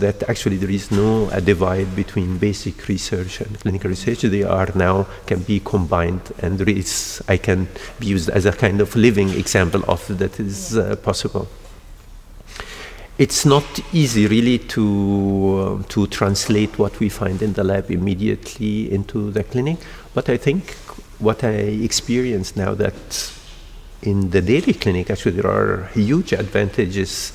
that 0.00 0.28
actually 0.28 0.56
there 0.56 0.70
is 0.70 0.90
no 0.90 1.28
a 1.30 1.40
divide 1.40 1.94
between 1.96 2.38
basic 2.38 2.88
research 2.88 3.40
and 3.40 3.58
clinical 3.60 3.90
research. 3.90 4.22
They 4.22 4.42
are 4.42 4.68
now 4.74 5.06
can 5.26 5.40
be 5.42 5.60
combined, 5.60 6.32
and 6.38 6.58
there 6.58 6.68
is 6.68 7.22
I 7.28 7.36
can 7.36 7.68
be 7.98 8.06
used 8.06 8.30
as 8.30 8.46
a 8.46 8.52
kind 8.52 8.80
of 8.80 8.94
living 8.96 9.30
example 9.30 9.82
of 9.88 10.06
that 10.18 10.40
is 10.40 10.76
uh, 10.76 10.96
possible. 10.96 11.48
It's 13.16 13.46
not 13.46 13.64
easy 13.92 14.26
really 14.26 14.58
to 14.58 15.80
uh, 15.82 15.88
to 15.90 16.06
translate 16.08 16.78
what 16.78 16.98
we 17.00 17.08
find 17.08 17.42
in 17.42 17.52
the 17.52 17.64
lab 17.64 17.90
immediately 17.90 18.92
into 18.92 19.30
the 19.30 19.44
clinic, 19.44 19.78
but 20.14 20.28
I 20.28 20.36
think 20.36 20.74
what 21.18 21.44
I 21.44 21.54
experience 21.88 22.56
now 22.56 22.74
that 22.74 23.32
in 24.02 24.30
the 24.30 24.42
daily 24.42 24.74
clinic 24.74 25.10
actually 25.10 25.32
there 25.40 25.50
are 25.50 25.88
huge 25.94 26.32
advantages 26.32 27.32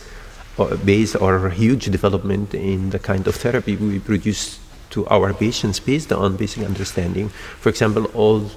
based 0.85 1.15
or 1.21 1.49
huge 1.49 1.85
development 1.85 2.53
in 2.53 2.89
the 2.89 2.99
kind 2.99 3.27
of 3.27 3.35
therapy 3.35 3.75
we 3.75 3.99
produce 3.99 4.59
to 4.89 5.05
our 5.07 5.33
patients 5.33 5.79
based 5.79 6.11
on 6.11 6.35
basic 6.35 6.63
understanding. 6.63 7.29
For 7.29 7.69
example, 7.69 8.05
all 8.13 8.49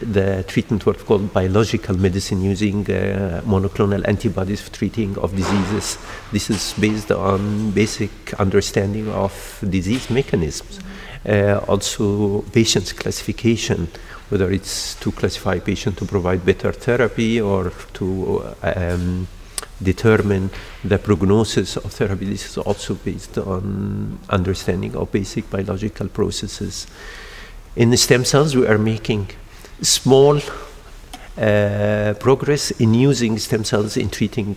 the 0.00 0.44
treatment 0.48 0.86
what 0.86 0.98
we 0.98 1.04
call 1.04 1.18
biological 1.18 1.96
medicine 1.96 2.42
using 2.42 2.90
uh, 2.90 3.42
monoclonal 3.44 4.06
antibodies 4.06 4.60
for 4.62 4.72
treating 4.72 5.18
of 5.18 5.36
diseases. 5.36 5.98
This 6.32 6.48
is 6.48 6.74
based 6.78 7.10
on 7.10 7.72
basic 7.72 8.10
understanding 8.38 9.08
of 9.10 9.62
disease 9.68 10.08
mechanisms. 10.10 10.80
Uh, 11.28 11.58
also, 11.68 12.42
patients 12.52 12.92
classification, 12.92 13.88
whether 14.30 14.50
it's 14.50 14.94
to 15.00 15.12
classify 15.12 15.58
patient 15.58 15.98
to 15.98 16.06
provide 16.06 16.46
better 16.46 16.72
therapy 16.72 17.40
or 17.40 17.72
to 17.92 18.54
um, 18.62 19.28
determine 19.82 20.50
the 20.84 20.98
prognosis 20.98 21.76
of 21.76 21.92
therapy. 21.92 22.26
This 22.26 22.46
is 22.46 22.58
also 22.58 22.94
based 22.94 23.38
on 23.38 24.18
understanding 24.28 24.96
of 24.96 25.10
basic 25.10 25.50
biological 25.50 26.08
processes. 26.08 26.86
In 27.76 27.90
the 27.90 27.96
stem 27.96 28.24
cells, 28.24 28.54
we 28.56 28.66
are 28.66 28.78
making 28.78 29.30
small 29.82 30.40
uh, 31.38 32.14
progress 32.20 32.70
in 32.72 32.94
using 32.94 33.38
stem 33.38 33.64
cells 33.64 33.96
in 33.96 34.10
treating 34.10 34.56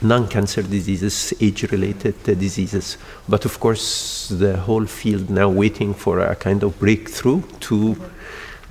non-cancer 0.00 0.62
diseases, 0.62 1.32
age-related 1.40 2.14
uh, 2.28 2.34
diseases. 2.34 2.98
But 3.28 3.44
of 3.44 3.58
course, 3.60 4.28
the 4.28 4.56
whole 4.56 4.86
field 4.86 5.30
now 5.30 5.48
waiting 5.48 5.94
for 5.94 6.20
a 6.20 6.34
kind 6.34 6.62
of 6.62 6.78
breakthrough 6.78 7.42
to 7.60 7.96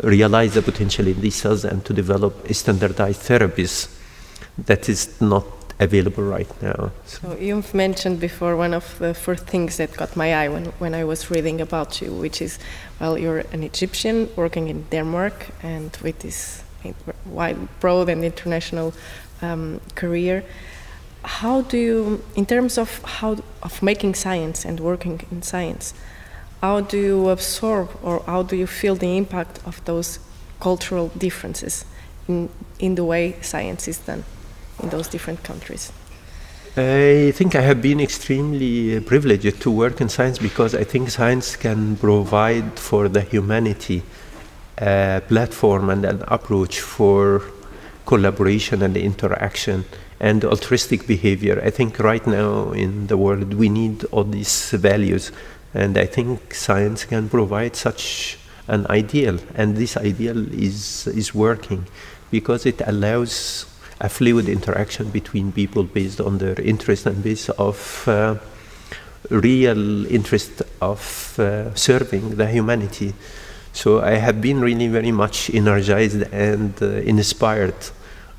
realize 0.03 0.53
the 0.53 0.61
potential 0.61 1.07
in 1.07 1.21
these 1.21 1.35
cells 1.35 1.65
and 1.65 1.83
to 1.85 1.93
develop 1.93 2.47
standardized 2.53 3.21
therapies 3.21 3.89
that 4.57 4.89
is 4.89 5.19
not 5.21 5.45
available 5.81 6.23
right 6.23 6.61
now. 6.61 6.91
So 7.05 7.35
you've 7.37 7.73
mentioned 7.73 8.19
before 8.19 8.55
one 8.55 8.73
of 8.73 8.99
the 8.99 9.13
first 9.13 9.47
things 9.47 9.77
that 9.77 9.93
caught 9.93 10.15
my 10.15 10.33
eye 10.33 10.47
when, 10.47 10.65
when 10.79 10.93
I 10.93 11.03
was 11.03 11.31
reading 11.31 11.59
about 11.59 12.01
you, 12.01 12.13
which 12.13 12.41
is, 12.41 12.59
well, 12.99 13.17
you're 13.17 13.43
an 13.51 13.63
Egyptian 13.63 14.29
working 14.35 14.69
in 14.69 14.83
Denmark 14.91 15.47
and 15.63 15.97
with 16.03 16.19
this 16.19 16.63
wide, 17.25 17.57
broad 17.79 18.09
and 18.09 18.23
international 18.23 18.93
um, 19.41 19.81
career. 19.95 20.43
How 21.23 21.61
do 21.61 21.77
you, 21.77 22.23
in 22.35 22.45
terms 22.45 22.77
of 22.77 23.03
how 23.03 23.37
of 23.61 23.81
making 23.83 24.15
science 24.15 24.65
and 24.65 24.79
working 24.79 25.21
in 25.31 25.41
science, 25.41 25.93
how 26.61 26.81
do 26.81 26.97
you 26.97 27.29
absorb 27.29 27.89
or 28.03 28.23
how 28.25 28.43
do 28.43 28.55
you 28.55 28.67
feel 28.67 28.95
the 28.95 29.17
impact 29.17 29.59
of 29.65 29.83
those 29.85 30.19
cultural 30.59 31.09
differences 31.17 31.85
in, 32.27 32.49
in 32.79 32.95
the 32.95 33.03
way 33.03 33.35
science 33.41 33.87
is 33.87 33.99
done? 33.99 34.23
In 34.83 34.89
those 34.89 35.07
different 35.07 35.43
countries? 35.43 35.91
I 36.77 37.33
think 37.35 37.55
I 37.55 37.61
have 37.61 37.81
been 37.81 37.99
extremely 37.99 39.01
privileged 39.01 39.61
to 39.61 39.71
work 39.71 39.99
in 39.99 40.07
science 40.07 40.39
because 40.39 40.73
I 40.73 40.85
think 40.85 41.09
science 41.09 41.57
can 41.57 41.97
provide 41.97 42.79
for 42.79 43.09
the 43.09 43.21
humanity 43.21 44.03
a 44.77 45.21
platform 45.27 45.89
and 45.89 46.05
an 46.05 46.23
approach 46.27 46.79
for 46.79 47.41
collaboration 48.05 48.81
and 48.81 48.95
interaction 48.95 49.83
and 50.19 50.45
altruistic 50.45 51.07
behavior. 51.07 51.61
I 51.63 51.71
think 51.71 51.99
right 51.99 52.25
now 52.25 52.71
in 52.71 53.07
the 53.07 53.17
world 53.17 53.53
we 53.53 53.67
need 53.67 54.05
all 54.05 54.23
these 54.23 54.71
values, 54.71 55.31
and 55.73 55.97
I 55.97 56.05
think 56.05 56.53
science 56.53 57.05
can 57.05 57.27
provide 57.27 57.75
such 57.75 58.37
an 58.67 58.87
ideal, 58.89 59.39
and 59.55 59.75
this 59.75 59.97
ideal 59.97 60.39
is 60.53 61.07
is 61.07 61.35
working 61.35 61.87
because 62.31 62.65
it 62.65 62.81
allows 62.85 63.65
a 64.01 64.09
fluid 64.09 64.49
interaction 64.49 65.09
between 65.11 65.51
people 65.51 65.83
based 65.83 66.19
on 66.19 66.39
their 66.39 66.59
interest 66.59 67.05
and 67.05 67.23
based 67.23 67.51
of 67.51 68.07
uh, 68.07 68.35
real 69.29 70.05
interest 70.07 70.63
of 70.81 71.39
uh, 71.39 71.73
serving 71.75 72.35
the 72.35 72.47
humanity. 72.47 73.13
So 73.73 74.01
I 74.01 74.15
have 74.15 74.41
been 74.41 74.59
really 74.59 74.87
very 74.87 75.11
much 75.11 75.49
energized 75.53 76.23
and 76.33 76.73
uh, 76.81 76.87
inspired 76.87 77.75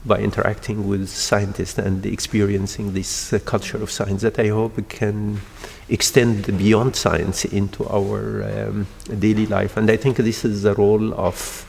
by 0.04 0.18
interacting 0.18 0.88
with 0.88 1.08
scientists 1.08 1.78
and 1.78 2.04
experiencing 2.04 2.92
this 2.92 3.32
uh, 3.32 3.38
culture 3.38 3.80
of 3.80 3.90
science 3.90 4.22
that 4.22 4.40
I 4.40 4.48
hope 4.48 4.88
can 4.88 5.40
extend 5.88 6.58
beyond 6.58 6.96
science 6.96 7.44
into 7.44 7.88
our 7.88 8.42
um, 8.42 8.88
daily 9.20 9.46
life. 9.46 9.76
And 9.76 9.88
I 9.88 9.96
think 9.96 10.16
this 10.16 10.44
is 10.44 10.62
the 10.62 10.74
role 10.74 11.14
of 11.14 11.66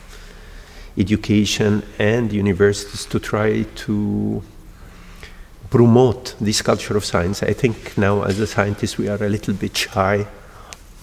education 0.98 1.84
and 1.98 2.32
universities 2.32 3.06
to 3.06 3.20
try 3.20 3.64
to 3.76 4.44
promote 5.70 6.36
this 6.40 6.62
culture 6.62 6.96
of 6.96 7.04
science. 7.04 7.42
I 7.42 7.54
think 7.54 7.98
now, 7.98 8.24
as 8.24 8.40
a 8.40 8.46
scientist, 8.46 8.98
we 8.98 9.10
are 9.10 9.24
a 9.24 9.30
little 9.30 9.56
bit 9.56 9.76
shy 9.76 10.28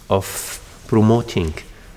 of 0.08 0.84
promoting 0.86 1.54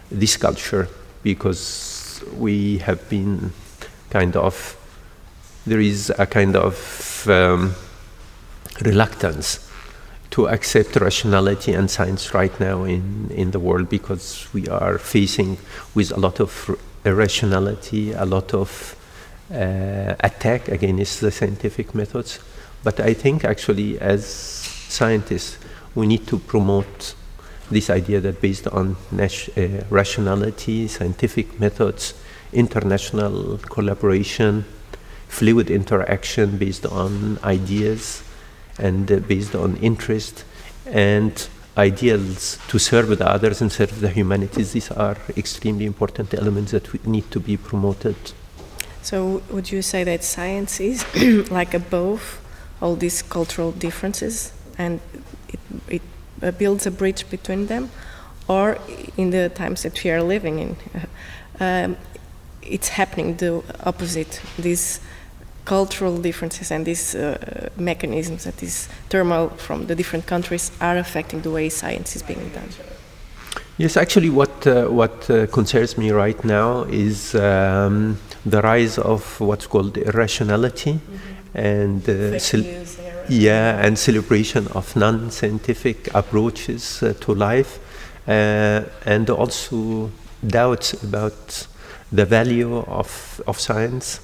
this 0.09 0.37
culture 0.37 0.87
because 1.21 2.23
we 2.37 2.79
have 2.79 3.07
been 3.09 3.51
kind 4.09 4.35
of, 4.35 4.75
there 5.65 5.79
is 5.79 6.11
a 6.17 6.25
kind 6.25 6.55
of 6.55 7.27
um, 7.29 7.75
reluctance 8.81 9.69
to 10.31 10.47
accept 10.47 10.95
rationality 10.95 11.73
and 11.73 11.91
science 11.91 12.33
right 12.33 12.59
now 12.59 12.83
in, 12.85 13.29
in 13.29 13.51
the 13.51 13.59
world 13.59 13.87
because 13.87 14.47
we 14.51 14.67
are 14.67 14.97
facing 14.97 15.57
with 15.93 16.11
a 16.11 16.19
lot 16.19 16.39
of 16.39 16.75
irrationality, 17.05 18.11
a 18.13 18.25
lot 18.25 18.53
of 18.53 18.95
uh, 19.51 20.15
attack 20.19 20.67
against 20.69 21.21
the 21.21 21.31
scientific 21.31 21.93
methods. 21.93 22.39
But 22.83 22.99
I 22.99 23.13
think 23.13 23.45
actually, 23.45 23.99
as 23.99 24.25
scientists, 24.25 25.57
we 25.95 26.07
need 26.07 26.27
to 26.27 26.39
promote 26.39 27.15
this 27.69 27.89
idea 27.89 28.19
that 28.21 28.41
based 28.41 28.67
on 28.67 28.95
uh, 29.17 29.27
rationality, 29.89 30.87
scientific 30.87 31.59
methods, 31.59 32.13
international 32.51 33.57
collaboration, 33.57 34.65
fluid 35.27 35.71
interaction 35.71 36.57
based 36.57 36.85
on 36.85 37.39
ideas 37.43 38.23
and 38.77 39.11
uh, 39.11 39.17
based 39.19 39.55
on 39.55 39.77
interest, 39.77 40.45
and 40.85 41.47
ideals 41.77 42.59
to 42.67 42.77
serve 42.77 43.17
the 43.17 43.27
others 43.27 43.61
and 43.61 43.71
serve 43.71 43.99
the 43.99 44.09
humanities. 44.09 44.73
These 44.73 44.91
are 44.91 45.17
extremely 45.35 45.85
important 45.85 46.33
elements 46.33 46.71
that 46.71 47.05
need 47.05 47.29
to 47.31 47.39
be 47.39 47.57
promoted. 47.57 48.15
So, 49.01 49.41
would 49.49 49.71
you 49.71 49.81
say 49.81 50.03
that 50.03 50.23
science 50.23 50.79
is 50.79 51.05
like 51.51 51.73
above 51.73 52.39
all 52.81 52.95
these 52.95 53.21
cultural 53.21 53.71
differences 53.71 54.53
and 54.77 55.01
it, 55.49 55.59
it 55.87 56.01
uh, 56.41 56.51
builds 56.51 56.85
a 56.85 56.91
bridge 56.91 57.29
between 57.29 57.67
them? 57.67 57.89
Or 58.47 58.77
in 59.17 59.31
the 59.31 59.49
times 59.49 59.83
that 59.83 60.03
we 60.03 60.11
are 60.11 60.21
living 60.21 60.59
in, 60.59 60.75
um, 61.59 61.97
it's 62.61 62.89
happening 62.89 63.35
the 63.37 63.63
opposite. 63.85 64.41
This 64.57 64.99
cultural 65.65 66.17
differences 66.17 66.71
and 66.71 66.85
these 66.85 67.15
uh, 67.15 67.69
mechanisms 67.77 68.43
that 68.43 68.57
this 68.57 68.89
turmoil 69.09 69.49
from 69.49 69.87
the 69.87 69.95
different 69.95 70.25
countries 70.25 70.71
are 70.81 70.97
affecting 70.97 71.41
the 71.41 71.51
way 71.51 71.69
science 71.69 72.15
is 72.15 72.23
being 72.23 72.49
done. 72.49 72.69
Yes, 73.77 73.97
actually, 73.97 74.29
what 74.29 74.67
uh, 74.67 74.85
what 74.85 75.29
uh, 75.29 75.47
concerns 75.47 75.97
me 75.97 76.11
right 76.11 76.43
now 76.43 76.83
is 76.83 77.33
um, 77.33 78.19
the 78.45 78.61
rise 78.61 78.99
of 78.99 79.39
what's 79.39 79.65
called 79.65 79.97
irrationality 79.97 80.93
mm-hmm. 80.93 81.57
and 81.57 82.07
uh, 82.07 82.39
yeah, 83.29 83.83
and 83.83 83.97
celebration 83.97 84.67
of 84.75 84.95
non-scientific 84.95 86.13
approaches 86.13 87.01
uh, 87.01 87.13
to 87.21 87.33
life, 87.33 87.79
uh, 88.27 88.81
and 89.05 89.29
also 89.29 90.11
doubts 90.45 90.93
about 91.03 91.67
the 92.11 92.25
value 92.25 92.77
of 92.77 93.41
of 93.47 93.59
science 93.59 94.19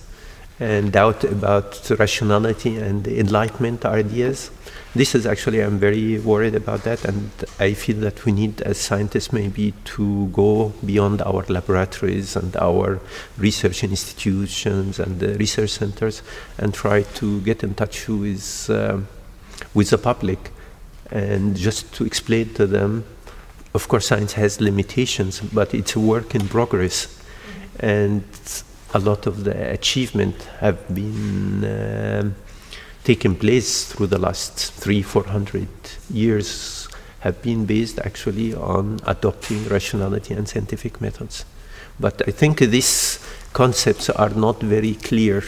and 0.60 0.92
doubt 0.92 1.24
about 1.24 1.90
rationality 1.98 2.76
and 2.78 3.08
enlightenment 3.08 3.86
ideas. 3.86 4.52
This 4.94 5.16
is 5.16 5.26
actually, 5.26 5.62
I'm 5.62 5.78
very 5.78 6.20
worried 6.20 6.56
about 6.56 6.84
that, 6.84 7.06
and 7.06 7.30
I 7.60 7.74
feel 7.74 7.98
that 7.98 8.26
we 8.26 8.32
need, 8.32 8.62
as 8.64 8.78
scientists, 8.78 9.32
maybe 9.32 9.74
to 9.86 10.28
go 10.28 10.74
beyond 10.86 11.22
our 11.22 11.46
laboratories 11.48 12.36
and 12.36 12.58
our 12.58 13.00
research 13.38 13.84
institutions 13.84 15.00
and 15.00 15.20
the 15.20 15.38
research 15.38 15.70
centers 15.70 16.24
and 16.58 16.74
try 16.74 17.04
to 17.04 17.40
get 17.42 17.64
in 17.64 17.76
touch 17.76 18.10
with, 18.10 18.70
um, 18.70 19.08
with 19.74 19.92
the 19.92 19.98
public 19.98 20.52
and 21.12 21.56
just 21.56 21.94
to 21.94 22.06
explain 22.06 22.54
to 22.56 22.68
them. 22.68 23.06
Of 23.74 23.88
course, 23.88 24.08
science 24.08 24.34
has 24.34 24.60
limitations, 24.60 25.40
but 25.40 25.74
it's 25.74 25.96
a 25.96 26.00
work 26.00 26.34
in 26.34 26.48
progress. 26.48 27.16
And 27.80 28.24
a 28.94 29.00
lot 29.00 29.28
of 29.28 29.44
the 29.44 29.72
achievement 29.72 30.36
have 30.60 30.78
been 30.94 31.64
uh, 31.64 32.30
taken 33.04 33.36
place 33.36 33.86
through 33.86 34.08
the 34.08 34.18
last 34.18 34.74
three, 34.74 35.02
four 35.02 35.24
hundred 35.24 35.68
years 36.12 36.88
have 37.20 37.42
been 37.42 37.66
based 37.66 38.00
actually 38.00 38.54
on 38.54 39.00
adopting 39.06 39.68
rationality 39.68 40.34
and 40.34 40.48
scientific 40.48 41.02
methods. 41.02 41.46
But 42.00 42.22
I 42.28 42.32
think 42.32 42.60
these 42.60 43.20
concepts 43.52 44.10
are 44.10 44.30
not 44.30 44.62
very 44.62 44.94
clear 44.94 45.44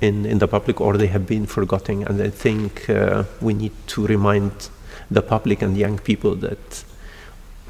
in, 0.00 0.26
in 0.26 0.38
the 0.38 0.48
public 0.48 0.80
or 0.80 0.96
they 0.96 1.06
have 1.06 1.26
been 1.26 1.46
forgotten. 1.46 2.02
And 2.08 2.20
I 2.20 2.30
think 2.30 2.90
uh, 2.90 3.24
we 3.40 3.54
need 3.54 3.72
to 3.88 4.06
remind 4.06 4.68
the 5.10 5.22
public 5.22 5.62
and 5.62 5.76
young 5.76 5.98
people 5.98 6.34
that 6.36 6.84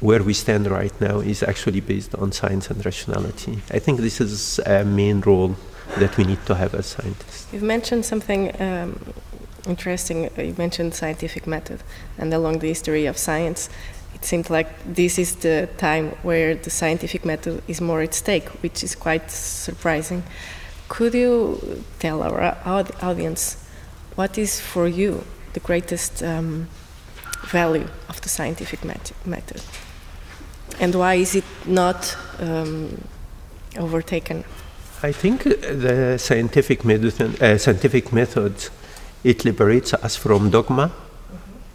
where 0.03 0.21
we 0.21 0.33
stand 0.33 0.67
right 0.67 0.99
now 0.99 1.21
is 1.21 1.41
actually 1.41 1.79
based 1.79 2.13
on 2.15 2.29
science 2.33 2.69
and 2.69 2.85
rationality. 2.85 3.59
I 3.71 3.79
think 3.79 4.01
this 4.01 4.19
is 4.19 4.59
a 4.65 4.83
main 4.83 5.21
role 5.21 5.55
that 5.97 6.17
we 6.17 6.25
need 6.25 6.45
to 6.45 6.55
have 6.55 6.75
as 6.75 6.87
scientists. 6.87 7.47
You've 7.53 7.63
mentioned 7.63 8.03
something 8.03 8.41
um, 8.61 8.99
interesting. 9.65 10.29
You 10.37 10.55
mentioned 10.57 10.93
scientific 10.93 11.47
method, 11.47 11.79
and 12.17 12.33
along 12.33 12.59
the 12.59 12.67
history 12.67 13.05
of 13.05 13.17
science, 13.17 13.69
it 14.13 14.25
seemed 14.25 14.49
like 14.49 14.67
this 14.85 15.17
is 15.17 15.37
the 15.37 15.69
time 15.77 16.09
where 16.21 16.53
the 16.55 16.69
scientific 16.69 17.23
method 17.23 17.63
is 17.69 17.79
more 17.79 18.01
at 18.01 18.13
stake, 18.13 18.49
which 18.61 18.83
is 18.83 18.95
quite 18.95 19.31
surprising. 19.31 20.23
Could 20.89 21.13
you 21.13 21.81
tell 21.99 22.21
our 22.23 22.57
audience 23.01 23.55
what 24.15 24.37
is 24.37 24.59
for 24.59 24.85
you 24.85 25.23
the 25.53 25.61
greatest 25.61 26.21
um, 26.21 26.67
value 27.45 27.87
of 28.09 28.19
the 28.19 28.29
scientific 28.29 28.83
method? 29.25 29.61
And 30.79 30.95
why 30.95 31.15
is 31.15 31.35
it 31.35 31.45
not 31.65 32.15
um, 32.39 33.01
overtaken? 33.77 34.43
I 35.01 35.11
think 35.11 35.43
the 35.43 36.17
scientific 36.17 36.85
method, 36.85 37.41
uh, 37.41 37.57
scientific 37.57 38.13
method 38.13 38.69
it 39.23 39.45
liberates 39.45 39.93
us 39.93 40.15
from 40.15 40.49
dogma 40.49 40.91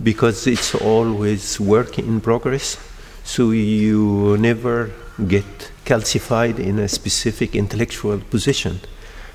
because 0.03 0.47
it's 0.47 0.75
always 0.75 1.59
work 1.59 1.99
in 1.99 2.21
progress. 2.21 2.77
So 3.25 3.51
you 3.51 4.37
never 4.39 4.91
get 5.27 5.71
calcified 5.85 6.59
in 6.59 6.79
a 6.79 6.89
specific 6.89 7.55
intellectual 7.55 8.19
position. 8.19 8.81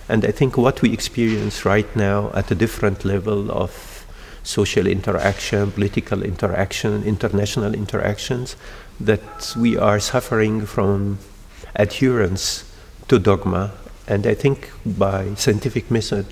And 0.07 0.25
I 0.25 0.31
think 0.31 0.57
what 0.57 0.81
we 0.81 0.93
experience 0.93 1.65
right 1.65 1.95
now 1.95 2.31
at 2.33 2.51
a 2.51 2.55
different 2.55 3.05
level 3.05 3.51
of 3.51 4.05
social 4.43 4.87
interaction, 4.87 5.71
political 5.71 6.21
interaction, 6.21 7.03
international 7.03 7.73
interactions, 7.73 8.55
that 8.99 9.55
we 9.57 9.77
are 9.77 9.99
suffering 9.99 10.65
from 10.65 11.19
adherence 11.75 12.71
to 13.07 13.19
dogma. 13.19 13.71
And 14.07 14.27
I 14.27 14.33
think 14.33 14.71
by 14.85 15.33
scientific 15.35 15.89
method 15.89 16.25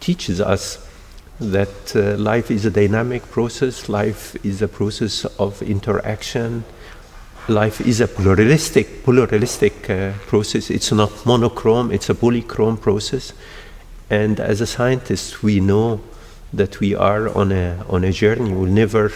teaches 0.00 0.40
us 0.40 0.86
that 1.38 1.96
uh, 1.96 2.16
life 2.16 2.50
is 2.50 2.64
a 2.64 2.70
dynamic 2.70 3.22
process, 3.30 3.88
life 3.88 4.36
is 4.44 4.62
a 4.62 4.68
process 4.68 5.24
of 5.38 5.62
interaction, 5.62 6.64
life 7.48 7.80
is 7.80 8.00
a 8.00 8.08
pluralistic, 8.08 9.02
pluralistic 9.02 9.90
uh, 9.90 10.12
process. 10.26 10.70
It's 10.70 10.92
not 10.92 11.26
monochrome, 11.26 11.90
it's 11.90 12.08
a 12.10 12.14
polychrome 12.14 12.80
process. 12.80 13.32
And 14.10 14.38
as 14.38 14.60
a 14.60 14.66
scientist, 14.66 15.42
we 15.42 15.60
know 15.60 16.00
that 16.52 16.80
we 16.80 16.94
are 16.94 17.34
on 17.36 17.50
a, 17.50 17.84
on 17.88 18.04
a 18.04 18.12
journey. 18.12 18.52
We'll 18.52 18.70
never, 18.70 19.10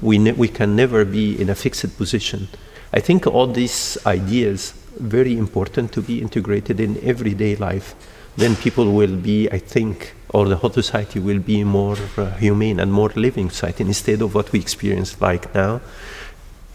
we, 0.00 0.18
ne- 0.18 0.32
we 0.32 0.48
can 0.48 0.74
never 0.76 1.04
be 1.04 1.40
in 1.40 1.50
a 1.50 1.54
fixed 1.54 1.96
position. 1.96 2.48
I 2.92 3.00
think 3.00 3.26
all 3.26 3.46
these 3.46 3.98
ideas 4.06 4.74
very 4.98 5.36
important 5.36 5.92
to 5.92 6.02
be 6.02 6.20
integrated 6.20 6.80
in 6.80 6.98
everyday 7.02 7.56
life. 7.56 7.94
Then 8.36 8.56
people 8.56 8.92
will 8.92 9.16
be, 9.16 9.48
I 9.50 9.58
think, 9.58 10.14
or 10.30 10.48
the 10.48 10.56
whole 10.56 10.70
society 10.70 11.20
will 11.20 11.38
be 11.38 11.64
more 11.64 11.96
uh, 12.16 12.30
humane 12.32 12.80
and 12.80 12.92
more 12.92 13.10
living 13.14 13.50
society 13.50 13.84
instead 13.84 14.22
of 14.22 14.34
what 14.34 14.52
we 14.52 14.60
experience 14.60 15.20
like 15.20 15.54
now. 15.54 15.80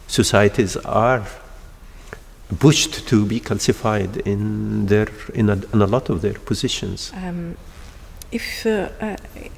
Societies 0.07 0.77
are 0.77 1.25
pushed 2.59 3.07
to 3.07 3.25
be 3.25 3.39
calcified 3.39 4.17
in 4.25 4.85
their 4.85 5.07
in 5.33 5.49
a, 5.49 5.53
in 5.73 5.81
a 5.81 5.87
lot 5.87 6.09
of 6.09 6.21
their 6.21 6.33
positions. 6.33 7.11
Um, 7.15 7.57
if 8.31 8.65
uh, 8.65 8.89
uh, 9.01 9.15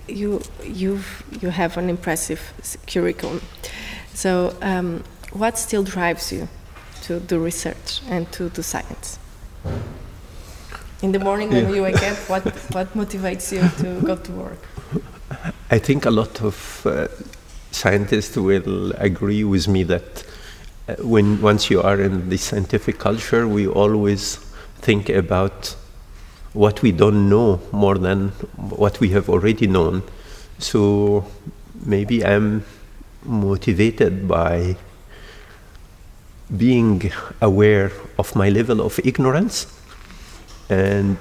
you 0.07 0.41
you 0.63 0.99
you 1.41 1.49
have 1.49 1.77
an 1.77 1.89
impressive 1.89 2.39
curriculum, 2.87 3.41
so 4.13 4.53
um, 4.61 5.03
what 5.33 5.57
still 5.57 5.83
drives 5.83 6.31
you 6.31 6.47
to 7.01 7.19
do 7.19 7.39
research 7.39 8.01
and 8.09 8.31
to 8.31 8.49
do 8.49 8.61
science? 8.61 9.19
In 11.01 11.11
the 11.11 11.19
morning 11.19 11.49
when 11.49 11.69
Yeah. 11.69 11.75
you 11.75 11.83
wake 11.83 12.03
up, 12.03 12.17
what 12.29 12.43
what 12.73 12.93
motivates 12.93 13.51
you 13.51 13.69
to 13.81 14.01
go 14.05 14.15
to 14.15 14.31
work? 14.31 14.59
I 15.71 15.79
think 15.79 16.05
a 16.05 16.11
lot 16.11 16.41
of 16.41 16.85
uh, 16.85 17.07
scientists 17.71 18.35
will 18.35 18.91
agree 18.97 19.43
with 19.43 19.67
me 19.67 19.83
that 19.83 20.23
uh, 20.87 20.95
when 21.03 21.41
once 21.41 21.69
you 21.73 21.81
are 21.81 22.01
in 22.01 22.29
the 22.29 22.37
scientific 22.37 22.97
culture, 22.97 23.47
we 23.47 23.67
always 23.67 24.39
think 24.81 25.09
about 25.09 25.75
what 26.59 26.81
we 26.81 26.91
don't 26.91 27.29
know 27.29 27.61
more 27.71 27.97
than 27.97 28.27
what 28.57 28.99
we 28.99 29.07
have 29.09 29.29
already 29.29 29.65
known. 29.65 30.03
So 30.57 31.25
maybe 31.85 32.25
I'm 32.25 32.65
motivated 33.23 34.27
by 34.27 34.75
being 36.57 37.13
aware 37.41 37.93
of 38.17 38.35
my 38.35 38.49
level 38.49 38.81
of 38.81 38.99
ignorance 39.05 39.67
and 40.69 41.17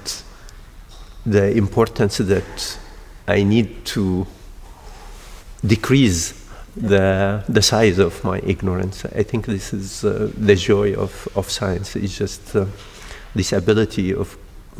the 1.25 1.55
importance 1.55 2.17
that 2.17 2.77
I 3.25 3.43
need 3.43 3.85
to 3.95 4.27
decrease 5.65 6.33
the 6.75 7.43
the 7.47 7.61
size 7.61 7.97
of 7.97 8.23
my 8.25 8.39
ignorance. 8.39 9.05
I 9.05 9.23
think 9.23 9.45
this 9.45 9.73
is 9.73 10.03
uh, 10.03 10.31
the 10.37 10.55
joy 10.55 10.95
of, 10.95 11.29
of 11.35 11.49
science. 11.49 11.95
It's 11.95 12.17
just 12.17 12.55
uh, 12.55 12.65
this 13.35 13.53
ability 13.53 14.13
of 14.13 14.37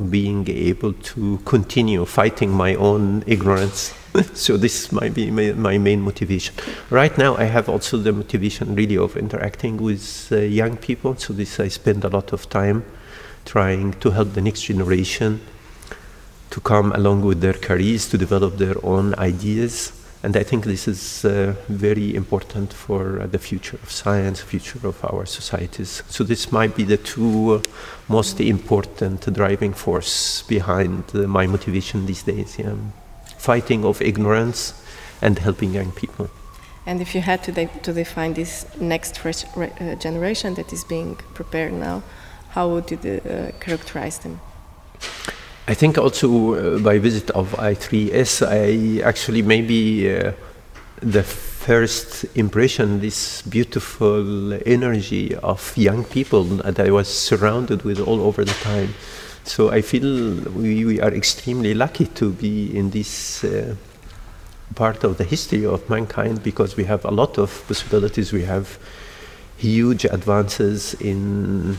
being 0.10 0.50
able 0.50 0.94
to 0.94 1.38
continue 1.46 2.06
fighting 2.06 2.52
my 2.52 2.76
own 2.76 3.24
ignorance. 3.28 3.94
so 4.34 4.58
this 4.58 4.92
might 4.92 5.14
be 5.14 5.30
my, 5.30 5.52
my 5.54 5.78
main 5.78 6.02
motivation. 6.02 6.56
Right 6.90 7.16
now, 7.18 7.36
I 7.36 7.44
have 7.44 7.70
also 7.70 7.98
the 7.98 8.12
motivation 8.12 8.76
really 8.76 8.98
of 8.98 9.18
interacting 9.18 9.78
with 9.78 10.30
uh, 10.32 10.38
young 10.38 10.78
people. 10.78 11.16
So 11.16 11.34
this 11.34 11.60
I 11.60 11.68
spend 11.68 12.04
a 12.04 12.10
lot 12.10 12.34
of 12.34 12.50
time 12.50 12.86
trying 13.46 13.94
to 13.94 14.12
help 14.12 14.34
the 14.34 14.42
next 14.42 14.64
generation 14.64 15.42
to 16.50 16.60
come 16.62 16.92
along 16.94 17.22
with 17.22 17.42
their 17.42 17.54
careers 17.54 18.08
to 18.10 18.18
develop 18.18 18.58
their 18.58 18.76
own 18.84 19.14
ideas. 19.16 19.94
And 20.22 20.36
I 20.36 20.44
think 20.44 20.66
this 20.66 20.88
is 20.88 21.24
uh, 21.24 21.56
very 21.70 22.14
important 22.14 22.74
for 22.74 23.22
uh, 23.22 23.28
the 23.28 23.40
future 23.40 23.80
of 23.82 23.90
science, 23.90 24.42
future 24.42 24.86
of 24.86 25.04
our 25.06 25.26
societies. 25.26 26.04
So 26.10 26.26
this 26.26 26.52
might 26.52 26.76
be 26.76 26.84
the 26.84 26.98
two 26.98 27.54
uh, 27.54 27.62
most 28.10 28.42
important 28.42 29.34
driving 29.34 29.74
force 29.74 30.42
behind 30.42 31.14
my 31.14 31.48
motivation 31.48 32.06
these 32.06 32.24
days. 32.24 32.60
Yeah. 32.60 32.76
Fighting 33.38 33.86
of 33.86 34.02
ignorance 34.02 34.74
and 35.22 35.40
helping 35.40 35.74
young 35.74 35.92
people. 35.94 36.30
And 36.86 37.02
if 37.02 37.16
you 37.16 37.22
had 37.22 37.42
to, 37.44 37.52
de- 37.52 37.80
to 37.84 37.94
define 37.94 38.34
this 38.34 38.66
next 38.80 39.26
uh, 39.26 39.96
generation 39.96 40.56
that 40.56 40.74
is 40.74 40.84
being 40.84 41.16
prepared 41.34 41.72
now, 41.72 42.04
how 42.50 42.68
would 42.70 42.92
you 42.92 42.98
uh, 42.98 43.52
characterize 43.60 44.20
them? 44.20 44.42
I 45.70 45.76
think 45.76 46.00
also 46.00 46.56
uh, 46.56 46.80
by 46.80 46.98
visit 46.98 47.30
of 47.30 47.52
I3S, 47.52 48.42
I 48.42 49.04
actually 49.08 49.44
maybe 49.44 50.12
uh, 50.12 50.32
the 51.00 51.22
first 51.22 52.26
impression, 52.36 53.02
this 53.02 53.44
beautiful 53.44 54.54
energy 54.66 55.36
of 55.36 55.78
young 55.78 56.06
people 56.06 56.44
that 56.46 56.80
I 56.80 56.90
was 56.90 57.08
surrounded 57.08 57.84
with 57.84 58.00
all 58.00 58.20
over 58.22 58.44
the 58.44 58.58
time. 58.64 58.96
So 59.44 59.70
I 59.70 59.82
feel 59.84 60.42
we, 60.56 60.86
we 60.86 61.02
are 61.02 61.14
extremely 61.14 61.76
lucky 61.76 62.08
to 62.16 62.32
be 62.32 62.76
in 62.76 62.90
this 62.90 63.44
uh, 63.44 63.76
part 64.74 65.04
of 65.04 65.20
the 65.20 65.24
history 65.24 65.68
of 65.68 65.88
mankind 65.88 66.42
because 66.42 66.78
we 66.78 66.86
have 66.86 67.06
a 67.06 67.12
lot 67.12 67.38
of 67.38 67.64
possibilities. 67.68 68.34
We 68.34 68.46
have 68.46 68.80
huge 69.58 70.06
advances 70.06 70.96
in 70.96 71.78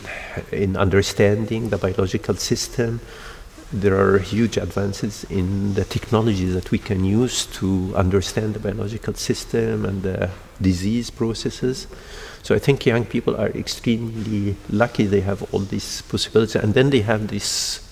in 0.53 0.77
understanding 0.77 1.71
the 1.71 1.79
biological 1.79 2.37
system 2.37 3.01
there 3.73 3.97
are 3.97 4.19
huge 4.19 4.57
advances 4.57 5.25
in 5.31 5.75
the 5.75 5.85
technologies 5.85 6.55
that 6.55 6.71
we 6.71 6.79
can 6.79 7.05
use 7.05 7.47
to 7.47 7.93
understand 7.95 8.55
the 8.55 8.59
biological 8.59 9.15
system 9.15 9.85
and 9.85 10.03
the 10.03 10.31
disease 10.61 11.11
processes. 11.11 11.87
So 12.43 12.55
I 12.55 12.59
think 12.59 12.85
young 12.85 13.05
people 13.05 13.37
are 13.37 13.49
extremely 13.49 14.57
lucky 14.71 15.07
they 15.07 15.21
have 15.21 15.43
all 15.55 15.61
these 15.61 16.03
possibilities, 16.03 16.57
and 16.57 16.75
then 16.75 16.91
they 16.91 17.03
have 17.03 17.29
this 17.29 17.87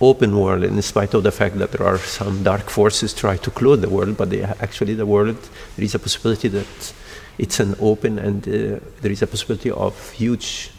open 0.00 0.38
world. 0.38 0.62
In 0.62 0.80
spite 0.82 1.14
of 1.14 1.22
the 1.22 1.32
fact 1.32 1.58
that 1.58 1.72
there 1.72 1.86
are 1.86 1.98
some 1.98 2.42
dark 2.42 2.70
forces 2.70 3.12
try 3.12 3.36
to 3.38 3.50
close 3.50 3.80
the 3.80 3.88
world, 3.88 4.16
but 4.16 4.32
actually 4.60 4.94
the 4.94 5.06
world 5.06 5.38
there 5.76 5.84
is 5.84 5.94
a 5.94 5.98
possibility 5.98 6.48
that 6.48 6.92
it's 7.38 7.58
an 7.58 7.74
open 7.80 8.18
and 8.18 8.46
uh, 8.48 8.78
there 9.00 9.10
is 9.10 9.22
a 9.22 9.26
possibility 9.26 9.70
of 9.70 10.10
huge 10.12 10.70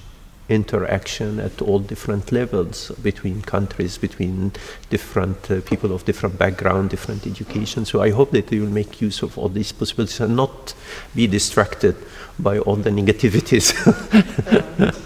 interaction 0.49 1.39
at 1.39 1.61
all 1.61 1.79
different 1.79 2.31
levels 2.31 2.91
between 3.03 3.41
countries, 3.41 3.97
between 3.97 4.51
different 4.89 5.51
uh, 5.51 5.61
people 5.61 5.91
of 5.91 6.05
different 6.05 6.37
background, 6.37 6.89
different 6.89 7.27
education. 7.27 7.85
So 7.85 8.01
I 8.01 8.11
hope 8.11 8.31
that 8.31 8.47
they 8.47 8.59
will 8.59 8.69
make 8.69 9.01
use 9.01 9.21
of 9.21 9.37
all 9.37 9.49
these 9.49 9.71
possibilities 9.71 10.19
and 10.21 10.35
not 10.35 10.73
be 11.15 11.27
distracted 11.27 11.95
by 12.39 12.59
all 12.59 12.75
the 12.75 12.89
negativities 12.89 13.73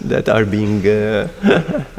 that 0.00 0.28
are 0.28 0.44
being 0.44 0.86
uh, 0.86 1.28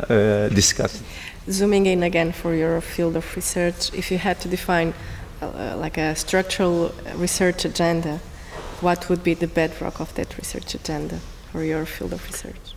uh, 0.09 0.49
discussed. 0.49 1.03
Zooming 1.49 1.87
in 1.87 2.03
again 2.03 2.31
for 2.31 2.53
your 2.53 2.79
field 2.79 3.17
of 3.17 3.35
research, 3.35 3.93
if 3.93 4.09
you 4.11 4.17
had 4.17 4.39
to 4.41 4.47
define 4.47 4.93
uh, 5.41 5.75
like 5.77 5.97
a 5.97 6.15
structural 6.15 6.93
research 7.15 7.65
agenda, 7.65 8.19
what 8.79 9.09
would 9.09 9.23
be 9.23 9.33
the 9.33 9.47
bedrock 9.47 9.99
of 9.99 10.13
that 10.15 10.37
research 10.37 10.75
agenda 10.75 11.19
for 11.51 11.63
your 11.63 11.85
field 11.85 12.13
of 12.13 12.25
research? 12.25 12.72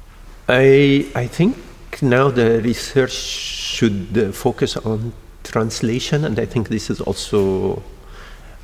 I, 0.49 1.11
I 1.15 1.27
think 1.27 1.57
now 2.03 2.31
the 2.31 2.61
research 2.63 3.13
should 3.13 4.17
uh, 4.17 4.31
focus 4.31 4.77
on 4.77 5.13
translation, 5.43 6.25
and 6.25 6.39
I 6.39 6.47
think 6.47 6.69
this 6.69 6.89
is 6.89 7.01
also 7.01 7.83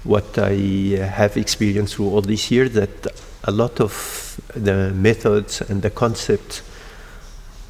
what 0.05 0.38
I 0.38 0.99
uh, 1.01 1.07
have 1.09 1.37
experienced 1.37 1.97
through 1.97 2.11
all 2.11 2.23
these 2.23 2.51
years 2.53 2.73
that 2.75 3.07
a 3.45 3.51
lot 3.51 3.81
of 3.81 4.40
the 4.55 4.90
methods 4.90 5.61
and 5.61 5.83
the 5.83 5.90
concepts 5.90 6.62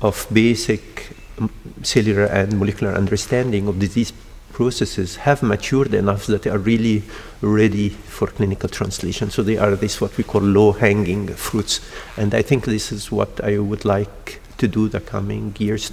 of 0.02 0.26
basic 0.30 1.16
um, 1.38 1.50
cellular 1.82 2.24
and 2.24 2.58
molecular 2.58 2.92
understanding 2.92 3.66
of 3.66 3.78
disease 3.78 4.12
processes 4.52 5.16
have 5.16 5.42
matured 5.42 5.94
enough 5.94 6.26
that 6.26 6.42
they 6.42 6.50
are 6.50 6.58
really 6.58 7.02
ready 7.40 7.88
for 7.88 8.28
clinical 8.28 8.68
translation. 8.68 9.30
So 9.30 9.42
they 9.42 9.58
are 9.58 9.76
this 9.76 10.00
what 10.00 10.16
we 10.16 10.24
call 10.24 10.42
low-hanging 10.42 11.28
fruits, 11.34 11.80
and 12.16 12.34
I 12.34 12.42
think 12.42 12.64
this 12.64 12.92
is 12.92 13.10
what 13.10 13.40
I 13.42 13.58
would 13.58 13.84
like 13.84 14.40
to 14.58 14.68
do 14.68 14.88
the 14.88 15.00
coming 15.00 15.54
years, 15.58 15.90